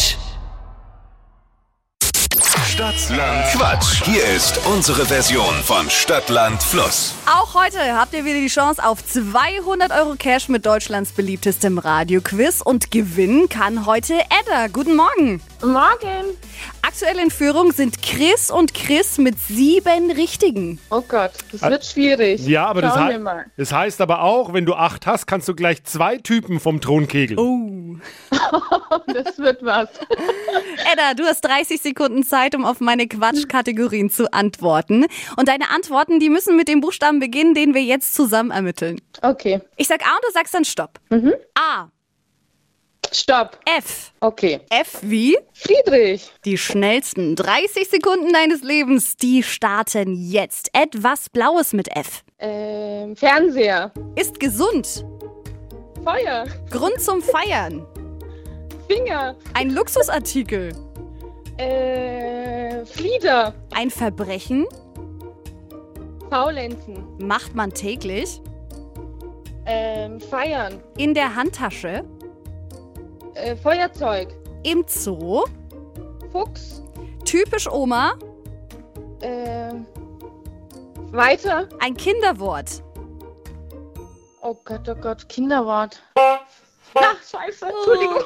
Stadtland 2.77 3.45
Quatsch. 3.51 4.03
Hier 4.03 4.23
ist 4.35 4.59
unsere 4.65 5.05
Version 5.05 5.53
von 5.63 5.87
Stadtland 5.91 6.63
Fluss. 6.63 7.13
Auch 7.27 7.53
heute 7.53 7.77
habt 7.95 8.15
ihr 8.15 8.25
wieder 8.25 8.39
die 8.39 8.47
Chance 8.47 8.83
auf 8.83 9.05
200 9.05 9.91
Euro 9.91 10.15
Cash 10.17 10.49
mit 10.49 10.65
Deutschlands 10.65 11.11
beliebtestem 11.11 11.77
Radioquiz. 11.77 12.61
Und 12.61 12.89
gewinnen 12.89 13.47
kann 13.47 13.85
heute 13.85 14.15
Edda. 14.15 14.69
Guten 14.73 14.95
Morgen. 14.95 15.39
Morgen. 15.61 16.35
Aktuell 16.81 17.19
in 17.19 17.29
Führung 17.29 17.71
sind 17.73 18.01
Chris 18.01 18.49
und 18.49 18.73
Chris 18.73 19.19
mit 19.19 19.39
sieben 19.39 20.09
Richtigen. 20.11 20.79
Oh 20.89 21.01
Gott, 21.07 21.31
das 21.51 21.61
wird 21.61 21.85
schwierig. 21.85 22.45
Ja, 22.45 22.65
aber 22.65 22.81
das, 22.81 22.95
hei- 22.95 23.17
mal. 23.19 23.45
das 23.55 23.71
heißt 23.71 24.01
aber 24.01 24.21
auch, 24.23 24.51
wenn 24.53 24.65
du 24.65 24.73
acht 24.73 25.05
hast, 25.05 25.27
kannst 25.27 25.47
du 25.47 25.53
gleich 25.55 25.83
zwei 25.83 26.17
Typen 26.17 26.59
vom 26.59 26.81
Thron 26.81 27.07
kegeln. 27.07 27.39
Oh. 27.39 27.69
Das 29.07 29.37
wird 29.37 29.63
was. 29.63 29.89
Edda, 30.91 31.13
du 31.15 31.23
hast 31.23 31.41
30 31.41 31.81
Sekunden 31.81 32.23
Zeit, 32.23 32.55
um 32.55 32.62
auf 32.65 32.79
meine 32.79 33.07
Quatschkategorien 33.07 34.09
zu 34.09 34.31
antworten. 34.33 35.05
Und 35.37 35.47
deine 35.47 35.69
Antworten, 35.69 36.19
die 36.19 36.29
müssen 36.29 36.55
mit 36.55 36.67
dem 36.67 36.81
Buchstaben 36.81 37.19
beginnen, 37.19 37.53
den 37.53 37.73
wir 37.73 37.83
jetzt 37.83 38.13
zusammen 38.15 38.51
ermitteln. 38.51 39.01
Okay. 39.21 39.61
Ich 39.77 39.87
sag 39.87 40.01
A 40.05 40.15
und 40.15 40.23
du 40.25 40.31
sagst 40.31 40.53
dann 40.53 40.65
Stopp. 40.65 40.99
A, 41.55 41.89
Stopp. 43.13 43.59
F. 43.77 44.11
Okay. 44.21 44.59
F 44.69 44.99
wie? 45.01 45.37
Friedrich. 45.53 46.31
Die 46.45 46.57
schnellsten 46.57 47.35
30 47.35 47.87
Sekunden 47.87 48.33
deines 48.33 48.63
Lebens, 48.63 49.17
die 49.17 49.43
starten 49.43 50.15
jetzt. 50.15 50.69
Etwas 50.73 51.29
Blaues 51.29 51.73
mit 51.73 51.95
F. 51.95 52.23
Ähm, 52.39 53.15
Fernseher. 53.15 53.91
Ist 54.15 54.39
gesund. 54.39 55.05
Feuer. 56.03 56.45
Grund 56.71 56.99
zum 56.99 57.21
Feiern. 57.21 57.85
Finger. 58.87 59.35
Ein 59.53 59.69
Luxusartikel. 59.69 60.73
Äh, 61.57 62.85
Flieder. 62.85 63.53
Ein 63.75 63.89
Verbrechen. 63.89 64.65
Faulenzen. 66.29 67.05
Macht 67.19 67.53
man 67.55 67.71
täglich. 67.71 68.41
Ähm, 69.65 70.19
feiern. 70.19 70.81
In 70.97 71.13
der 71.13 71.35
Handtasche. 71.35 72.03
Äh, 73.35 73.55
Feuerzeug. 73.55 74.33
Im 74.63 74.83
Zoo. 74.87 75.43
Fuchs. 76.31 76.81
Typisch 77.25 77.69
Oma. 77.69 78.13
Äh, 79.21 79.73
Weiter. 81.11 81.69
Ein 81.79 81.95
Kinderwort. 81.95 82.83
Oh 84.41 84.55
Gott, 84.65 84.89
oh 84.89 84.95
Gott, 84.95 85.29
Kinderwort. 85.29 86.03
Ach, 86.15 87.17
scheiße, 87.23 87.65
Entschuldigung. 87.67 88.23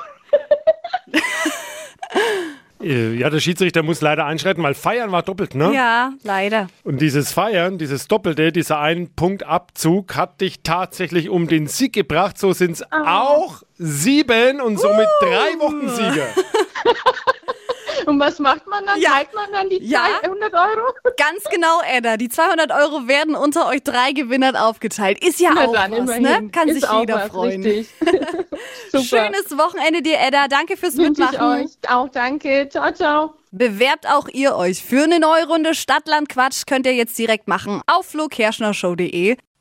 Äh, 2.81 3.13
Ja, 3.15 3.29
der 3.29 3.39
Schiedsrichter 3.39 3.83
muss 3.83 4.01
leider 4.01 4.25
einschreiten, 4.25 4.63
weil 4.63 4.73
Feiern 4.73 5.11
war 5.11 5.23
doppelt, 5.23 5.55
ne? 5.55 5.71
Ja, 5.73 6.11
leider. 6.23 6.67
Und 6.83 7.01
dieses 7.01 7.31
Feiern, 7.31 7.77
dieses 7.77 8.07
Doppelte, 8.07 8.51
dieser 8.51 8.79
ein 8.79 9.09
Punkt 9.15 9.43
Abzug 9.43 10.15
hat 10.15 10.41
dich 10.41 10.61
tatsächlich 10.63 11.29
um 11.29 11.47
den 11.47 11.67
Sieg 11.67 11.93
gebracht. 11.93 12.37
So 12.37 12.53
sind 12.53 12.71
es 12.73 12.83
auch 12.91 13.63
sieben 13.77 14.61
und 14.61 14.79
somit 14.79 15.07
drei 15.21 15.59
Wochensieger. 15.59 16.27
Und 18.05 18.19
was 18.19 18.39
macht 18.39 18.65
man 18.67 18.85
dann? 18.85 18.99
Ja. 19.01 19.11
Teilt 19.11 19.33
man 19.33 19.51
dann 19.51 19.69
die 19.69 19.79
Ja. 19.83 20.05
200 20.21 20.53
Euro? 20.53 20.93
Ganz 21.17 21.43
genau, 21.51 21.81
Edda. 21.89 22.17
Die 22.17 22.29
200 22.29 22.71
Euro 22.71 23.07
werden 23.07 23.35
unter 23.35 23.67
euch 23.67 23.83
drei 23.83 24.11
Gewinnern 24.11 24.55
aufgeteilt. 24.55 25.23
Ist 25.23 25.39
ja 25.39 25.51
Na 25.53 25.65
auch 25.65 25.73
dann, 25.73 25.91
was, 25.91 25.99
immerhin. 25.99 26.21
ne? 26.23 26.49
Kann 26.51 26.67
Ist 26.69 26.81
sich 26.81 26.91
jeder 26.91 27.15
was, 27.15 27.27
freuen. 27.29 27.63
Schönes 28.91 29.57
Wochenende 29.57 30.01
dir, 30.01 30.17
Edda. 30.19 30.47
Danke 30.47 30.77
fürs 30.77 30.97
Wünsche 30.97 31.23
ich 31.23 31.31
Mitmachen. 31.31 31.63
euch. 31.65 31.71
Auch 31.89 32.09
danke. 32.09 32.67
Ciao, 32.69 32.91
ciao. 32.93 33.33
Bewerbt 33.51 34.07
auch 34.07 34.27
ihr 34.27 34.55
euch 34.55 34.83
für 34.83 35.03
eine 35.03 35.19
neue 35.19 35.47
Runde 35.47 35.73
Stadtland 35.73 36.29
Quatsch. 36.29 36.63
Könnt 36.67 36.85
ihr 36.85 36.93
jetzt 36.93 37.17
direkt 37.17 37.47
machen 37.47 37.81
auf 37.87 38.05
flokerschnershow.de. 38.07 39.37